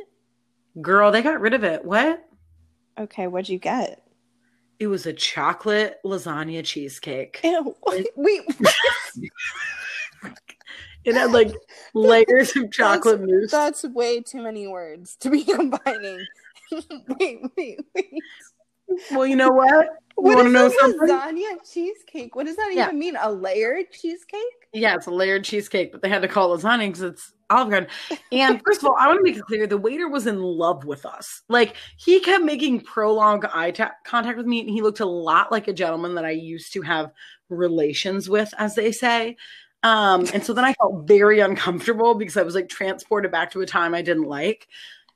girl. 0.81 1.11
They 1.11 1.21
got 1.21 1.39
rid 1.41 1.53
of 1.53 1.63
it. 1.63 1.83
What? 1.85 2.23
Okay, 2.99 3.27
what'd 3.27 3.49
you 3.49 3.57
get? 3.59 4.02
It 4.83 4.87
was 4.87 5.05
a 5.05 5.13
chocolate 5.13 5.99
lasagna 6.03 6.61
cheesecake. 6.61 7.39
Ew. 7.41 7.73
Wait. 8.17 8.41
It 11.05 11.15
had 11.15 11.31
like 11.31 11.53
layers 11.93 12.55
of 12.55 12.69
chocolate 12.71 13.21
mousse. 13.21 13.51
That's 13.51 13.83
way 13.83 14.21
too 14.21 14.41
many 14.41 14.67
words 14.67 15.15
to 15.17 15.29
be 15.29 15.43
combining. 15.55 16.25
wait, 17.19 17.41
wait, 17.57 17.79
wait. 17.93 18.13
Well, 19.11 19.25
you 19.27 19.35
know 19.35 19.49
what? 19.49 19.85
You 19.85 19.89
What 20.15 20.35
want 20.35 20.47
to 20.47 20.51
know 20.53 20.69
lasagna 20.69 21.71
cheesecake? 21.73 22.35
What 22.37 22.45
does 22.45 22.55
that 22.55 22.71
Yeah. 22.73 22.85
even 22.87 22.99
mean? 22.99 23.17
A 23.21 23.29
layered 23.31 23.91
cheesecake? 23.91 24.62
Yeah, 24.73 24.95
it's 24.95 25.05
a 25.05 25.11
layered 25.11 25.43
cheesecake, 25.43 25.91
but 25.91 26.01
they 26.01 26.09
had 26.09 26.23
to 26.23 26.27
call 26.27 26.53
it 26.53 26.57
lasagna 26.57 26.87
because 26.87 27.03
it's 27.03 27.33
Olive 27.51 27.69
Garden. 27.69 27.89
And 28.31 28.59
first 28.65 28.81
of 28.81 28.87
all, 28.87 28.95
I 28.97 29.05
want 29.07 29.19
to 29.19 29.23
make 29.23 29.37
it 29.37 29.45
clear 29.45 29.67
the 29.67 29.77
waiter 29.77 30.07
was 30.07 30.25
in 30.25 30.41
love 30.41 30.83
with 30.83 31.05
us. 31.05 31.43
Like 31.47 31.75
he 31.97 32.19
kept 32.19 32.43
making 32.43 32.81
prolonged 32.81 33.45
eye 33.53 33.69
ta- 33.69 33.91
contact 34.03 34.35
with 34.35 34.47
me, 34.47 34.61
and 34.61 34.69
he 34.69 34.81
looked 34.81 34.99
a 34.99 35.05
lot 35.05 35.51
like 35.51 35.67
a 35.67 35.73
gentleman 35.73 36.15
that 36.15 36.25
I 36.25 36.31
used 36.31 36.73
to 36.73 36.81
have 36.81 37.11
relations 37.49 38.27
with, 38.27 38.51
as 38.57 38.73
they 38.73 38.91
say. 38.91 39.37
Um, 39.83 40.25
and 40.33 40.43
so 40.43 40.53
then 40.53 40.65
I 40.65 40.73
felt 40.73 41.07
very 41.07 41.39
uncomfortable 41.39 42.15
because 42.15 42.37
I 42.37 42.43
was 42.43 42.55
like 42.55 42.69
transported 42.69 43.31
back 43.31 43.51
to 43.51 43.61
a 43.61 43.65
time 43.67 43.93
I 43.93 44.01
didn't 44.01 44.23
like. 44.23 44.67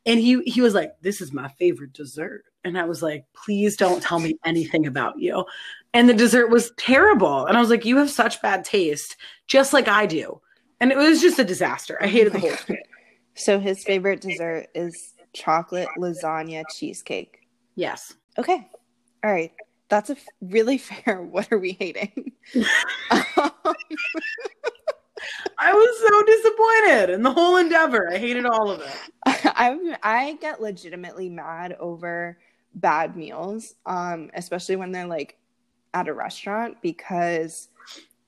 And 0.07 0.19
he 0.19 0.41
he 0.43 0.61
was 0.61 0.73
like, 0.73 0.93
"This 1.01 1.21
is 1.21 1.31
my 1.31 1.49
favorite 1.59 1.93
dessert," 1.93 2.45
and 2.63 2.79
I 2.79 2.85
was 2.85 3.03
like, 3.03 3.25
"Please 3.33 3.77
don't 3.77 4.01
tell 4.01 4.19
me 4.19 4.39
anything 4.45 4.87
about 4.87 5.19
you." 5.19 5.45
And 5.93 6.09
the 6.09 6.13
dessert 6.13 6.49
was 6.49 6.71
terrible, 6.77 7.45
and 7.45 7.55
I 7.55 7.59
was 7.59 7.69
like, 7.69 7.85
"You 7.85 7.97
have 7.97 8.09
such 8.09 8.41
bad 8.41 8.63
taste." 8.63 9.17
just 9.47 9.73
like 9.73 9.87
I 9.87 10.05
do. 10.05 10.41
And 10.79 10.91
it 10.91 10.97
was 10.97 11.21
just 11.21 11.39
a 11.39 11.43
disaster. 11.43 11.97
I 12.01 12.07
hated 12.07 12.33
the 12.33 12.37
oh 12.37 12.41
whole 12.41 12.51
thing. 12.51 12.83
So 13.33 13.59
his 13.59 13.83
favorite 13.83 14.21
dessert 14.21 14.67
is 14.75 15.13
chocolate 15.33 15.89
lasagna 15.97 16.63
cheesecake. 16.75 17.47
Yes. 17.75 18.13
Okay. 18.37 18.67
All 19.23 19.31
right. 19.31 19.51
That's 19.89 20.09
a 20.09 20.17
really 20.41 20.77
fair. 20.77 21.21
What 21.21 21.51
are 21.51 21.57
we 21.57 21.71
hating? 21.79 22.33
Um, 23.09 23.51
I 25.57 25.73
was 25.73 25.99
so 26.07 26.23
disappointed 26.23 27.13
in 27.13 27.23
the 27.23 27.31
whole 27.31 27.57
endeavor. 27.57 28.11
I 28.11 28.17
hated 28.17 28.45
all 28.45 28.69
of 28.69 28.81
it. 28.81 28.95
I 29.25 29.97
I 30.03 30.37
get 30.39 30.61
legitimately 30.61 31.29
mad 31.29 31.75
over 31.79 32.37
bad 32.75 33.15
meals, 33.15 33.73
um, 33.85 34.29
especially 34.33 34.75
when 34.75 34.91
they're 34.91 35.07
like 35.07 35.37
at 35.93 36.07
a 36.07 36.13
restaurant 36.13 36.77
because 36.81 37.69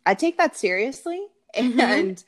I 0.06 0.16
take 0.16 0.38
that 0.38 0.56
seriously. 0.56 1.28
Mhm. 1.56 1.80
And 1.80 2.24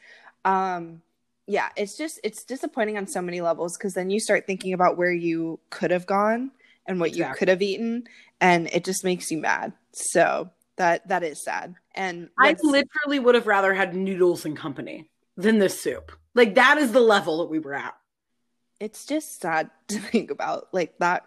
um 0.46 1.02
yeah, 1.48 1.70
it's 1.76 1.98
just 1.98 2.20
it's 2.24 2.44
disappointing 2.44 2.98
on 2.98 3.08
so 3.08 3.22
many 3.22 3.42
levels 3.42 3.78
because 3.78 3.94
then 3.94 4.10
you 4.10 4.20
start 4.20 4.46
thinking 4.48 4.74
about 4.74 4.98
where 4.98 5.12
you 5.12 5.60
could 5.70 5.92
have 5.92 6.06
gone 6.06 6.52
and 6.86 7.00
what 7.00 7.16
you 7.16 7.26
could 7.36 7.48
have 7.48 7.62
eaten 7.62 8.04
and 8.40 8.68
it 8.72 8.84
just 8.84 9.04
makes 9.04 9.32
you 9.32 9.38
mad. 9.40 9.74
So 9.94 10.50
that 10.82 11.08
that 11.08 11.24
is 11.24 11.44
sad. 11.44 11.76
And 11.94 12.30
I 12.40 12.56
literally 12.64 13.20
would 13.20 13.36
have 13.36 13.46
rather 13.48 13.74
had 13.74 13.96
noodles 13.96 14.46
and 14.46 14.58
company 14.58 15.08
than 15.38 15.60
this 15.60 15.80
soup. 15.80 16.12
Like 16.34 16.56
that 16.56 16.78
is 16.80 16.92
the 16.92 17.00
level 17.02 17.38
that 17.40 17.50
we 17.50 17.60
were 17.60 17.76
at. 17.76 17.94
it's 18.80 19.06
just 19.06 19.40
sad 19.40 19.70
to 19.90 20.00
think 20.00 20.32
about 20.32 20.68
like 20.74 20.98
that 21.00 21.26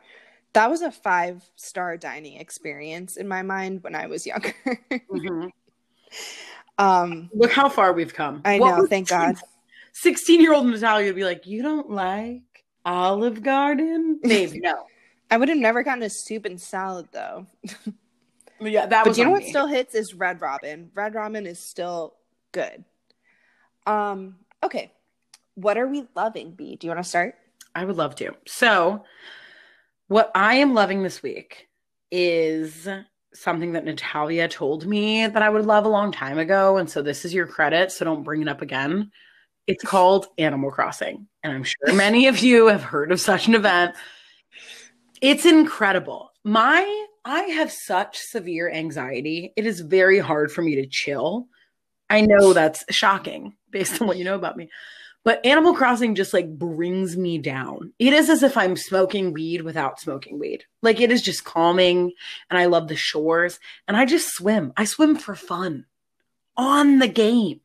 that 0.55 0.71
was 0.71 0.83
a 0.83 0.90
five 0.90 1.43
star 1.57 1.97
dining 1.97 2.37
experience 2.40 3.17
in 3.17 3.27
my 3.29 3.43
mind 3.43 3.83
when 3.85 3.95
i 3.95 4.07
was 4.07 4.27
younger 4.27 4.55
Mhm. 5.11 5.51
um 6.79 7.31
Look 7.33 7.53
how 7.53 7.69
far 7.69 7.93
we've 7.93 8.14
come. 8.14 8.40
i 8.45 8.59
What 8.59 8.77
know 8.79 8.87
thank 8.87 9.09
god 9.09 9.37
16 9.93 10.40
year 10.40 10.53
old 10.55 10.67
Natalia 10.67 11.07
would 11.07 11.14
be 11.17 11.23
like, 11.25 11.47
You 11.47 11.62
don't 11.62 11.88
like 11.90 12.43
Olive 12.85 13.43
Garden? 13.45 14.19
Maybe 14.23 14.59
no. 14.59 14.87
i 15.31 15.37
would 15.37 15.49
have 15.49 15.59
never 15.69 15.83
gotten 15.85 16.03
a 16.03 16.11
soup 16.11 16.45
and 16.45 16.61
salad 16.61 17.07
though 17.12 17.47
yeah, 18.66 18.87
that 18.87 19.05
but 19.05 19.11
was 19.11 19.18
you 19.18 19.24
know 19.24 19.31
on 19.31 19.35
what 19.35 19.42
me. 19.42 19.48
still 19.48 19.66
hits 19.66 19.94
is 19.94 20.14
red 20.14 20.40
robin 20.40 20.90
red 20.94 21.14
robin 21.14 21.46
is 21.46 21.59
still 21.59 22.14
good 22.53 22.85
um 23.87 24.37
okay 24.62 24.92
what 25.55 25.77
are 25.77 25.87
we 25.87 26.07
loving 26.14 26.53
b 26.53 26.77
do 26.77 26.87
you 26.87 26.90
want 26.90 27.03
to 27.03 27.09
start 27.09 27.37
I 27.74 27.85
would 27.85 27.96
love 27.96 28.14
to. 28.16 28.35
So, 28.46 29.05
what 30.09 30.31
I 30.35 30.57
am 30.57 30.74
loving 30.74 31.03
this 31.03 31.22
week 31.22 31.68
is 32.11 32.88
something 33.33 33.72
that 33.72 33.85
Natalia 33.85 34.46
told 34.48 34.87
me 34.87 35.27
that 35.27 35.42
I 35.42 35.48
would 35.48 35.66
love 35.66 35.85
a 35.85 35.88
long 35.88 36.12
time 36.12 36.38
ago. 36.38 36.77
And 36.77 36.88
so, 36.88 37.03
this 37.03 37.24
is 37.24 37.35
your 37.35 37.46
credit. 37.46 37.90
So, 37.90 38.05
don't 38.05 38.22
bring 38.22 38.42
it 38.42 38.48
up 38.48 38.62
again. 38.62 39.11
It's 39.66 39.85
called 39.87 40.27
Animal 40.38 40.70
Crossing. 40.70 41.27
And 41.42 41.53
I'm 41.53 41.64
sure 41.64 41.94
many 41.94 42.29
of 42.29 42.38
you 42.38 42.66
have 42.66 42.83
heard 42.83 43.11
of 43.11 43.20
such 43.20 43.48
an 43.48 43.55
event. 43.55 43.96
It's 45.20 45.46
incredible. 45.46 46.31
My, 46.44 47.07
I 47.24 47.42
have 47.42 47.72
such 47.72 48.18
severe 48.18 48.70
anxiety. 48.70 49.52
It 49.56 49.66
is 49.66 49.80
very 49.80 50.18
hard 50.18 50.52
for 50.52 50.62
me 50.62 50.74
to 50.76 50.87
chill. 50.87 51.46
I 52.10 52.20
know 52.20 52.52
that's 52.52 52.84
shocking 52.90 53.56
based 53.70 54.00
on 54.00 54.06
what 54.06 54.18
you 54.18 54.24
know 54.24 54.34
about 54.34 54.56
me. 54.56 54.68
But 55.24 55.44
Animal 55.46 55.74
Crossing 55.74 56.14
just 56.14 56.34
like 56.34 56.58
brings 56.58 57.16
me 57.16 57.38
down. 57.38 57.94
It 57.98 58.12
is 58.12 58.28
as 58.28 58.42
if 58.42 58.58
I'm 58.58 58.76
smoking 58.76 59.32
weed 59.32 59.62
without 59.62 59.98
smoking 59.98 60.38
weed. 60.38 60.64
Like 60.82 61.00
it 61.00 61.10
is 61.10 61.22
just 61.22 61.44
calming 61.44 62.12
and 62.50 62.58
I 62.58 62.66
love 62.66 62.88
the 62.88 62.96
shores 62.96 63.58
and 63.88 63.96
I 63.96 64.04
just 64.04 64.28
swim. 64.34 64.74
I 64.76 64.84
swim 64.84 65.16
for 65.16 65.34
fun 65.34 65.87
on 66.58 66.98
the 66.98 67.08
game. 67.08 67.60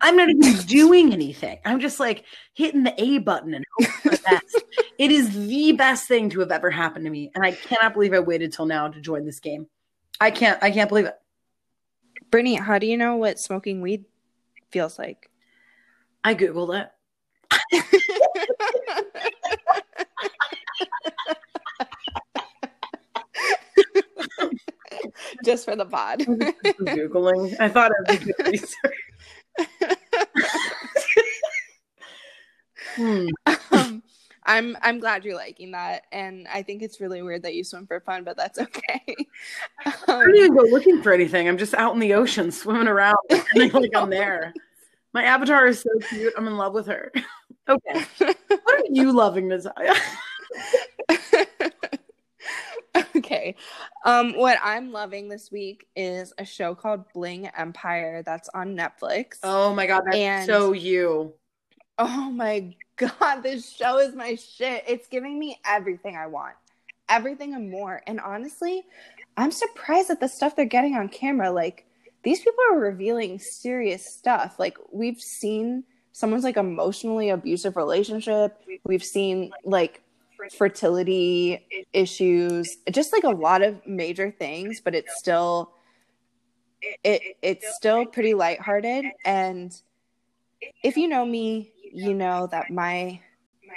I'm 0.00 0.16
not 0.16 0.28
even 0.28 0.56
doing 0.66 1.12
anything. 1.12 1.58
I'm 1.64 1.80
just 1.80 2.00
like 2.00 2.24
hitting 2.54 2.82
the 2.82 2.94
A 3.02 3.18
button 3.18 3.54
and 3.54 3.64
hoping 3.76 3.92
for 3.92 4.08
the 4.10 4.22
best. 4.22 4.64
it 4.98 5.10
is 5.10 5.46
the 5.46 5.72
best 5.72 6.08
thing 6.08 6.30
to 6.30 6.40
have 6.40 6.52
ever 6.52 6.70
happened 6.70 7.04
to 7.06 7.10
me 7.10 7.30
and 7.34 7.44
I 7.44 7.52
cannot 7.52 7.94
believe 7.94 8.12
I 8.12 8.20
waited 8.20 8.52
till 8.52 8.66
now 8.66 8.88
to 8.88 9.00
join 9.00 9.24
this 9.24 9.40
game. 9.40 9.66
I 10.20 10.30
can't 10.30 10.62
I 10.62 10.70
can't 10.70 10.88
believe 10.88 11.06
it. 11.06 11.14
brittany 12.30 12.54
how 12.54 12.78
do 12.78 12.86
you 12.86 12.96
know 12.96 13.16
what 13.16 13.38
smoking 13.38 13.80
weed 13.80 14.04
feels 14.70 14.98
like 14.98 15.30
I 16.22 16.34
googled 16.34 16.80
it. 16.80 16.90
just 25.44 25.64
for 25.64 25.76
the 25.76 25.84
pod 25.84 26.20
Googling. 26.80 27.54
I 27.60 27.68
thought 27.68 27.92
I 27.92 28.12
was 28.12 28.18
good 28.18 28.46
research. 28.46 29.03
Hmm. 32.96 33.26
um, 33.72 34.02
I'm 34.46 34.76
I'm 34.82 34.98
glad 35.00 35.24
you're 35.24 35.36
liking 35.36 35.70
that, 35.72 36.02
and 36.12 36.46
I 36.52 36.62
think 36.62 36.82
it's 36.82 37.00
really 37.00 37.22
weird 37.22 37.42
that 37.44 37.54
you 37.54 37.64
swim 37.64 37.86
for 37.86 38.00
fun, 38.00 38.24
but 38.24 38.36
that's 38.36 38.58
okay. 38.66 39.02
I 39.86 39.90
Um, 40.08 40.20
don't 40.26 40.36
even 40.36 40.54
go 40.54 40.62
looking 40.64 41.02
for 41.02 41.12
anything. 41.12 41.48
I'm 41.48 41.58
just 41.58 41.74
out 41.74 41.94
in 41.94 42.00
the 42.00 42.14
ocean 42.14 42.50
swimming 42.50 42.88
around 42.88 43.16
like 43.54 43.72
I'm 43.94 44.10
there. 44.10 44.52
My 45.12 45.22
avatar 45.24 45.66
is 45.66 45.80
so 45.80 45.88
cute. 46.08 46.34
I'm 46.36 46.46
in 46.46 46.56
love 46.56 46.74
with 46.74 46.86
her. 46.88 47.10
Okay. 47.68 48.04
What 48.18 48.36
are 48.68 48.82
you 48.90 49.12
loving, 49.12 49.48
Natalia? 49.48 49.94
okay. 53.16 53.54
Um, 54.04 54.36
what 54.36 54.58
I'm 54.62 54.92
loving 54.92 55.28
this 55.28 55.50
week 55.50 55.86
is 55.96 56.32
a 56.38 56.44
show 56.44 56.74
called 56.74 57.04
Bling 57.12 57.46
Empire 57.56 58.22
that's 58.24 58.48
on 58.50 58.76
Netflix. 58.76 59.38
Oh 59.42 59.72
my 59.74 59.86
god, 59.86 60.02
that's 60.04 60.16
And- 60.16 60.46
so 60.46 60.72
you. 60.72 61.32
Oh 61.98 62.30
my 62.30 62.74
god, 62.96 63.42
this 63.42 63.70
show 63.70 63.98
is 63.98 64.14
my 64.14 64.34
shit. 64.34 64.84
It's 64.86 65.08
giving 65.08 65.38
me 65.38 65.60
everything 65.64 66.16
I 66.16 66.26
want. 66.26 66.54
Everything 67.08 67.54
and 67.54 67.70
more. 67.70 68.02
And 68.06 68.20
honestly, 68.20 68.84
I'm 69.36 69.50
surprised 69.50 70.10
at 70.10 70.20
the 70.20 70.28
stuff 70.28 70.56
they're 70.56 70.64
getting 70.64 70.94
on 70.94 71.08
camera. 71.08 71.50
Like 71.50 71.86
these 72.22 72.38
people 72.40 72.64
are 72.70 72.78
revealing 72.78 73.38
serious 73.38 74.06
stuff. 74.06 74.58
Like 74.58 74.78
we've 74.90 75.20
seen 75.20 75.84
someone's 76.12 76.44
like 76.44 76.56
emotionally 76.56 77.30
abusive 77.30 77.76
relationship. 77.76 78.56
We've 78.84 79.04
seen 79.04 79.52
like 79.64 80.02
fertility 80.56 81.66
issues, 81.92 82.78
just 82.90 83.12
like 83.12 83.24
a 83.24 83.30
lot 83.30 83.62
of 83.62 83.86
major 83.86 84.30
things, 84.30 84.80
but 84.80 84.94
it's 84.94 85.18
still 85.18 85.72
it 87.02 87.22
it's 87.42 87.74
still 87.76 88.04
pretty 88.04 88.34
lighthearted 88.34 89.06
and 89.24 89.74
if 90.82 90.96
you 90.96 91.08
know 91.08 91.24
me, 91.24 91.72
you 91.94 92.12
know 92.12 92.48
that 92.48 92.70
my 92.70 93.20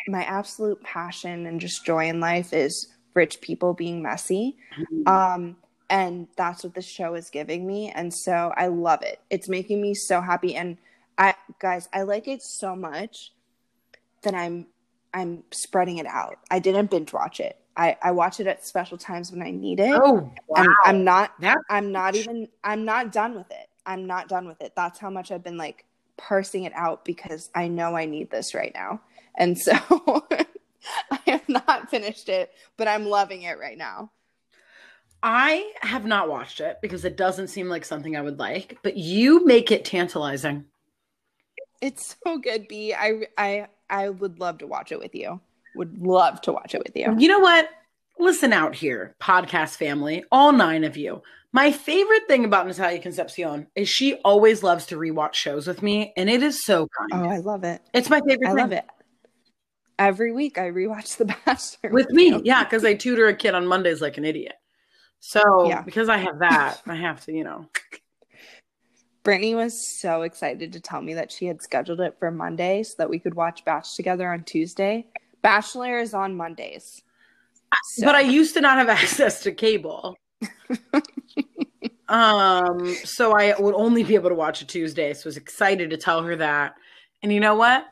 my 0.07 0.23
absolute 0.23 0.81
passion 0.83 1.45
and 1.45 1.61
just 1.61 1.85
joy 1.85 2.07
in 2.09 2.19
life 2.19 2.51
is 2.51 2.87
rich 3.13 3.39
people 3.41 3.73
being 3.73 4.01
messy. 4.01 4.57
Um 5.05 5.57
and 5.89 6.27
that's 6.35 6.63
what 6.63 6.73
this 6.73 6.85
show 6.85 7.13
is 7.15 7.29
giving 7.29 7.65
me 7.65 7.91
and 7.95 8.13
so 8.13 8.51
I 8.57 8.67
love 8.67 9.03
it. 9.03 9.21
It's 9.29 9.47
making 9.47 9.81
me 9.81 9.93
so 9.93 10.19
happy 10.19 10.55
and 10.55 10.77
I 11.17 11.35
guys, 11.59 11.87
I 11.93 12.01
like 12.03 12.27
it 12.27 12.41
so 12.41 12.75
much 12.75 13.31
that 14.23 14.33
I'm 14.33 14.67
I'm 15.13 15.43
spreading 15.51 15.97
it 15.97 16.05
out. 16.07 16.37
I 16.51 16.59
didn't 16.59 16.91
binge 16.91 17.13
watch 17.13 17.39
it. 17.39 17.57
I 17.77 17.97
I 18.01 18.11
watch 18.11 18.39
it 18.39 18.47
at 18.47 18.65
special 18.65 18.97
times 18.97 19.31
when 19.31 19.41
I 19.41 19.51
need 19.51 19.79
it. 19.79 19.99
Oh 20.03 20.31
wow. 20.47 20.63
I'm, 20.63 20.75
I'm 20.85 21.03
not 21.03 21.39
That- 21.39 21.59
I'm 21.69 21.91
not 21.91 22.15
even 22.15 22.47
I'm 22.63 22.83
not 22.83 23.11
done 23.11 23.35
with 23.35 23.51
it. 23.51 23.67
I'm 23.85 24.05
not 24.05 24.27
done 24.27 24.47
with 24.47 24.61
it. 24.61 24.73
That's 24.75 24.99
how 24.99 25.09
much 25.09 25.31
I've 25.31 25.43
been 25.43 25.57
like 25.57 25.85
parsing 26.17 26.63
it 26.63 26.73
out 26.75 27.05
because 27.05 27.49
I 27.55 27.67
know 27.67 27.95
I 27.95 28.05
need 28.05 28.29
this 28.29 28.53
right 28.53 28.71
now. 28.73 29.01
And 29.35 29.57
so 29.57 29.73
I 31.11 31.19
have 31.25 31.47
not 31.47 31.89
finished 31.89 32.29
it, 32.29 32.51
but 32.75 32.87
I'm 32.87 33.05
loving 33.05 33.43
it 33.43 33.59
right 33.59 33.77
now. 33.77 34.11
I 35.23 35.71
have 35.81 36.05
not 36.05 36.29
watched 36.29 36.59
it 36.59 36.77
because 36.81 37.03
it 37.03 37.17
doesn't 37.17 37.47
seem 37.47 37.69
like 37.69 37.85
something 37.85 38.15
I 38.15 38.21
would 38.21 38.39
like, 38.39 38.77
but 38.83 38.97
you 38.97 39.45
make 39.45 39.71
it 39.71 39.83
tantalizing. 39.83 40.65
It's 41.81 42.15
so 42.23 42.37
good, 42.37 42.67
B. 42.67 42.93
I 42.93 43.27
I 43.37 43.67
I 43.89 44.09
would 44.09 44.39
love 44.39 44.59
to 44.59 44.67
watch 44.67 44.91
it 44.91 44.99
with 44.99 45.15
you. 45.15 45.39
Would 45.75 45.99
love 45.99 46.41
to 46.41 46.51
watch 46.51 46.75
it 46.75 46.83
with 46.83 46.95
you. 46.95 47.15
You 47.17 47.27
know 47.27 47.39
what? 47.39 47.69
Listen 48.19 48.51
out 48.51 48.73
here, 48.73 49.15
podcast 49.21 49.75
family, 49.75 50.23
all 50.31 50.51
nine 50.51 50.83
of 50.83 50.97
you. 50.97 51.21
My 51.57 51.71
favorite 51.71 52.27
thing 52.27 52.45
about 52.45 52.67
Natalia 52.67 52.99
Concepcion 52.99 53.65
is 53.75 53.89
she 53.89 54.13
always 54.23 54.61
loves 54.61 54.85
to 54.87 54.95
rewatch 54.95 55.33
shows 55.33 55.65
with 55.65 55.81
me, 55.81 56.13
and 56.15 56.29
it 56.29 56.43
is 56.43 56.63
so 56.63 56.87
kind. 56.95 57.25
Oh, 57.25 57.27
I 57.27 57.37
love 57.39 57.63
it. 57.63 57.81
it's 57.95 58.11
my 58.11 58.19
favorite 58.19 58.41
thing. 58.41 58.45
I 58.45 58.49
thing. 58.51 58.57
love 58.59 58.71
it. 58.73 58.85
Every 59.97 60.31
week 60.33 60.59
I 60.59 60.69
rewatch 60.69 61.17
The 61.17 61.25
Bachelor 61.25 61.89
With 61.89 62.11
me, 62.11 62.27
you. 62.27 62.41
yeah, 62.45 62.63
because 62.63 62.85
I 62.85 62.93
tutor 62.93 63.25
a 63.25 63.33
kid 63.35 63.55
on 63.55 63.65
Mondays 63.65 64.03
like 64.03 64.19
an 64.19 64.25
idiot. 64.25 64.53
So 65.19 65.67
Yeah. 65.67 65.81
because 65.81 66.09
I 66.09 66.17
have 66.17 66.37
that, 66.41 66.79
I 66.85 66.93
have 66.93 67.25
to, 67.25 67.33
you 67.33 67.43
know. 67.43 67.65
Brittany 69.23 69.55
was 69.55 69.97
so 69.99 70.21
excited 70.21 70.73
to 70.73 70.79
tell 70.79 71.01
me 71.01 71.15
that 71.15 71.31
she 71.31 71.47
had 71.47 71.63
scheduled 71.63 72.01
it 72.01 72.17
for 72.19 72.29
Monday 72.29 72.83
so 72.83 72.93
that 72.99 73.09
we 73.09 73.17
could 73.17 73.33
watch 73.33 73.65
Batch 73.65 73.95
together 73.95 74.31
on 74.31 74.43
Tuesday. 74.43 75.07
Bachelor 75.41 75.97
is 75.97 76.13
on 76.13 76.37
Mondays. 76.37 77.01
So- 77.95 78.05
But 78.05 78.13
I 78.13 78.21
used 78.21 78.53
to 78.53 78.61
not 78.61 78.77
have 78.77 78.89
access 79.01 79.41
to 79.41 79.51
cable. 79.51 80.15
um, 82.09 82.95
so 83.03 83.33
I 83.33 83.59
would 83.59 83.75
only 83.75 84.03
be 84.03 84.15
able 84.15 84.29
to 84.29 84.35
watch 84.35 84.61
it 84.61 84.67
Tuesday. 84.67 85.13
So 85.13 85.27
I 85.27 85.29
was 85.29 85.37
excited 85.37 85.89
to 85.89 85.97
tell 85.97 86.23
her 86.23 86.35
that. 86.37 86.75
And 87.21 87.31
you 87.31 87.39
know 87.39 87.55
what? 87.55 87.85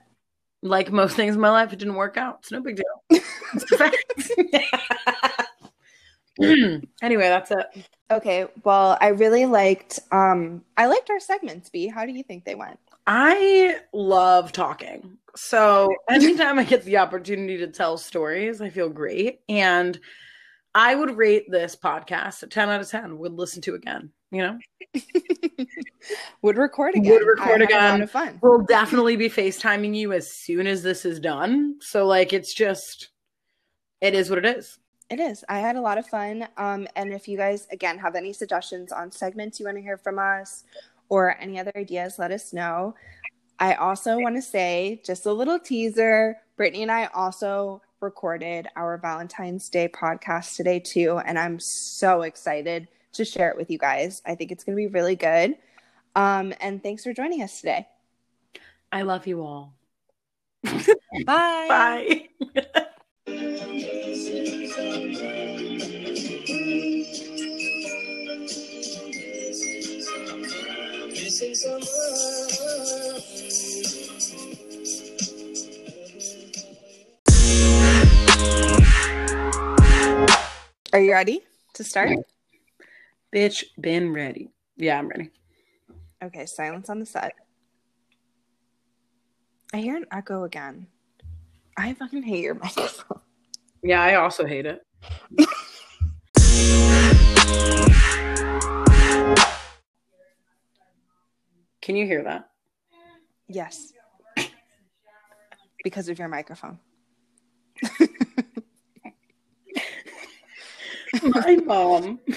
Like 0.62 0.92
most 0.92 1.16
things 1.16 1.36
in 1.36 1.42
my 1.42 1.50
life, 1.50 1.74
it 1.74 1.80
didn't 1.80 1.96
work 1.96 2.18
out. 2.18 2.40
It's 2.40 2.52
no 2.52 2.62
big 2.62 2.78
deal. 2.78 3.22
It's 3.54 3.72
a 3.72 3.78
fact. 3.78 3.96
anyway, 7.02 7.30
that's 7.30 7.52
it. 7.52 7.88
Okay, 8.12 8.46
well, 8.64 8.98
I 9.00 9.10
really 9.10 9.46
liked 9.46 10.00
um 10.12 10.64
I 10.78 10.88
liked 10.88 11.10
our 11.10 11.20
segments, 11.20 11.70
B. 11.70 11.88
How 11.88 12.06
do 12.06 12.12
you 12.12 12.24
think 12.24 12.46
they 12.46 12.56
went? 12.56 12.80
I 13.08 13.80
love 13.94 14.52
talking. 14.52 15.18
So 15.36 15.94
anytime 16.10 16.60
I 16.60 16.64
get 16.64 16.84
the 16.84 16.98
opportunity 16.98 17.58
to 17.58 17.68
tell 17.68 17.98
stories, 17.98 18.62
I 18.62 18.70
feel 18.70 18.90
great. 18.90 19.42
And 19.48 20.00
I 20.76 20.94
would 20.94 21.16
rate 21.18 21.50
this 21.50 21.76
podcast 21.76 22.44
a 22.44 22.48
10 22.48 22.70
out 22.70 22.82
of 22.82 22.90
10, 22.90 23.18
would 23.18 23.34
listen 23.34 23.62
to 23.64 23.76
again. 23.76 24.12
you 24.32 24.42
know, 24.42 24.60
would 26.42 26.58
record 26.58 26.96
again. 26.96 27.14
Would 27.14 27.26
record 27.26 27.42
I 27.42 27.52
had 27.52 27.62
A 27.62 27.64
lot 27.74 27.96
again. 27.96 28.08
fun. 28.08 28.40
we'll 28.44 28.64
definitely 28.66 29.16
be 29.16 29.30
FaceTiming 29.30 29.96
you 29.96 30.12
as 30.14 30.30
soon 30.32 30.68
as 30.68 30.84
this 30.84 31.06
is 31.06 31.20
done. 31.20 31.78
So, 31.82 32.06
like, 32.06 32.34
it's 32.34 32.54
just, 32.54 33.10
it 34.02 34.14
is 34.14 34.30
what 34.30 34.40
it 34.40 34.58
is. 34.58 34.78
It 35.10 35.20
is. 35.20 35.44
I 35.48 35.60
had 35.60 35.76
a 35.76 35.82
lot 35.82 35.98
of 35.98 36.08
fun. 36.08 36.48
Um, 36.58 36.88
and 36.96 37.14
if 37.14 37.28
you 37.28 37.38
guys 37.38 37.68
again 37.72 37.98
have 38.00 38.16
any 38.16 38.34
suggestions 38.34 38.92
on 38.92 39.12
segments 39.12 39.60
you 39.60 39.66
want 39.68 39.78
to 39.78 39.82
hear 39.82 39.98
from 39.98 40.20
us 40.20 40.64
or 41.10 41.38
any 41.40 41.60
other 41.60 41.72
ideas, 41.76 42.18
let 42.20 42.32
us 42.32 42.52
know. 42.54 42.96
I 43.60 43.76
also 43.76 44.18
want 44.20 44.36
to 44.36 44.42
say 44.42 45.02
just 45.06 45.26
a 45.26 45.32
little 45.32 45.60
teaser. 45.60 46.38
Brittany 46.58 46.82
and 46.84 46.92
I 46.92 47.06
also 47.14 47.82
recorded 48.02 48.68
our 48.76 48.98
Valentine's 48.98 49.70
Day 49.70 49.88
podcast 49.88 50.56
today 50.56 50.80
too, 50.80 51.18
and 51.18 51.40
I'm 51.40 51.60
so 51.60 52.22
excited 52.22 52.88
to 53.14 53.26
share 53.26 53.50
it 53.50 53.58
with 53.58 53.70
you 53.70 53.78
guys. 53.78 54.22
I 54.26 54.36
think 54.36 54.52
it's 54.52 54.64
going 54.64 54.76
to 54.78 54.82
be 54.82 54.88
really 54.88 55.16
good. 55.16 55.56
Um, 56.16 56.54
and 56.62 56.82
thanks 56.82 57.04
for 57.04 57.14
joining 57.14 57.42
us 57.42 57.60
today. 57.60 57.88
I 58.92 59.02
love 59.02 59.28
you 59.28 59.42
all. 59.42 59.74
Bye. 61.26 61.26
Bye. 61.26 62.30
Are 80.96 81.02
you 81.02 81.12
ready 81.12 81.42
to 81.74 81.84
start? 81.84 82.18
Bitch, 83.36 83.66
been 83.78 84.14
ready. 84.14 84.54
Yeah, 84.78 84.98
I'm 84.98 85.10
ready. 85.10 85.30
Okay, 86.24 86.46
silence 86.46 86.90
on 86.90 87.02
the 87.02 87.06
set. 87.06 87.34
I 89.74 89.80
hear 89.80 89.98
an 89.98 90.06
echo 90.10 90.46
again. 90.46 90.88
I 91.78 91.96
fucking 91.96 92.24
hate 92.24 92.46
your 92.46 92.54
microphone. 92.64 93.20
Yeah, 93.84 94.02
I 94.02 94.16
also 94.16 94.46
hate 94.46 94.66
it. 94.66 94.86
Can 101.82 101.98
you 101.98 102.06
hear 102.06 102.24
that? 102.24 102.52
Yes. 103.50 103.92
Because 105.84 106.08
of 106.08 106.18
your 106.18 106.30
microphone. 106.30 106.80
My 111.26 111.56
mom, 111.66 112.20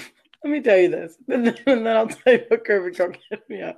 let 0.43 0.51
me 0.51 0.61
tell 0.61 0.77
you 0.77 0.89
this, 0.89 1.15
and 1.27 1.45
then, 1.47 1.57
and 1.67 1.85
then 1.85 1.95
I'll 1.95 2.07
tell 2.07 2.33
you 2.33 2.43
what 2.47 2.65
Kirby 2.65 2.95
don't 2.95 3.17
get 3.29 3.49
me 3.49 3.61
out. 3.61 3.75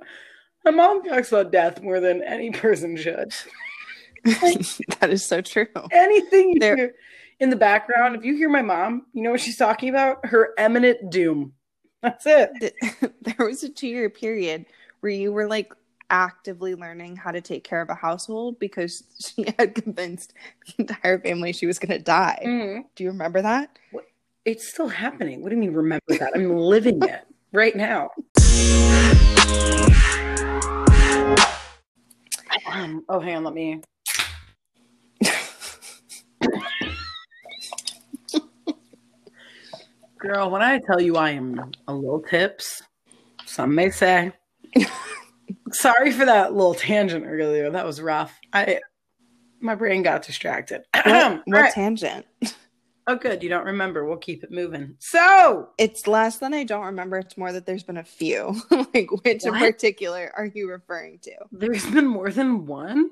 My 0.64 0.70
mom 0.70 1.02
talks 1.02 1.28
about 1.32 1.50
death 1.52 1.82
more 1.82 2.00
than 2.00 2.22
any 2.22 2.50
person 2.50 2.96
should. 2.96 3.32
that 4.24 5.08
is 5.10 5.24
so 5.24 5.40
true. 5.40 5.66
Anything 5.90 6.50
you 6.50 6.60
There- 6.60 6.76
hear 6.76 6.94
in 7.40 7.50
the 7.50 7.56
background, 7.56 8.14
if 8.14 8.24
you 8.24 8.36
hear 8.36 8.48
my 8.48 8.62
mom, 8.62 9.06
you 9.12 9.22
know 9.22 9.32
what 9.32 9.40
she's 9.40 9.56
talking 9.56 9.88
about? 9.88 10.24
Her 10.26 10.54
imminent 10.58 11.10
doom. 11.10 11.54
That's 12.02 12.24
it. 12.26 12.74
There 13.22 13.46
was 13.46 13.62
a 13.64 13.68
two 13.68 13.88
year 13.88 14.08
period 14.10 14.66
where 15.00 15.10
you 15.12 15.32
were 15.32 15.48
like 15.48 15.72
actively 16.10 16.74
learning 16.76 17.16
how 17.16 17.32
to 17.32 17.40
take 17.40 17.64
care 17.64 17.80
of 17.80 17.88
a 17.90 17.94
household 17.94 18.58
because 18.60 19.02
she 19.18 19.46
had 19.58 19.74
convinced 19.74 20.34
the 20.66 20.74
entire 20.82 21.18
family 21.18 21.52
she 21.52 21.66
was 21.66 21.78
going 21.80 21.96
to 21.98 21.98
die. 22.04 22.42
Mhm. 22.44 22.84
Do 22.94 23.02
you 23.04 23.10
remember 23.10 23.42
that? 23.42 23.76
It's 24.44 24.68
still 24.68 24.88
happening. 24.88 25.40
What 25.40 25.50
do 25.50 25.54
you 25.54 25.60
mean 25.60 25.72
remember 25.72 26.18
that? 26.18 26.32
I'm 26.34 26.56
living 26.56 27.00
it 27.02 27.24
right 27.52 27.76
now. 27.76 28.10
Um, 32.66 33.04
oh, 33.08 33.20
hang 33.20 33.36
on, 33.36 33.44
let 33.44 33.54
me. 33.54 33.80
Girl, 40.18 40.50
when 40.50 40.62
I 40.62 40.80
tell 40.86 41.00
you 41.00 41.16
I 41.16 41.30
am 41.30 41.72
a 41.86 41.94
little 41.94 42.22
tips, 42.22 42.82
some 43.46 43.72
may 43.76 43.90
say. 43.90 44.32
Sorry 45.70 46.10
for 46.10 46.24
that 46.24 46.52
little 46.52 46.74
tangent 46.74 47.26
earlier. 47.28 47.70
That 47.70 47.86
was 47.86 48.00
rough. 48.00 48.36
I 48.52 48.80
my 49.60 49.76
brain 49.76 50.02
got 50.02 50.22
distracted. 50.22 50.82
What, 50.94 51.42
what 51.44 51.60
right. 51.60 51.72
tangent? 51.72 52.26
Oh, 53.06 53.16
good. 53.16 53.42
You 53.42 53.48
don't 53.48 53.66
remember. 53.66 54.04
We'll 54.04 54.16
keep 54.16 54.44
it 54.44 54.52
moving. 54.52 54.94
So, 55.00 55.70
It's 55.76 56.06
less 56.06 56.38
than 56.38 56.54
I 56.54 56.62
don't 56.64 56.86
remember. 56.86 57.18
It's 57.18 57.36
more 57.36 57.52
that 57.52 57.66
there's 57.66 57.82
been 57.82 57.96
a 57.96 58.04
few. 58.04 58.54
like, 58.94 59.10
which 59.24 59.44
in 59.44 59.54
particular 59.54 60.32
are 60.36 60.46
you 60.46 60.70
referring 60.70 61.18
to? 61.20 61.32
there's 61.50 61.86
been 61.86 62.06
more 62.06 62.30
than 62.30 62.66
one. 62.66 63.10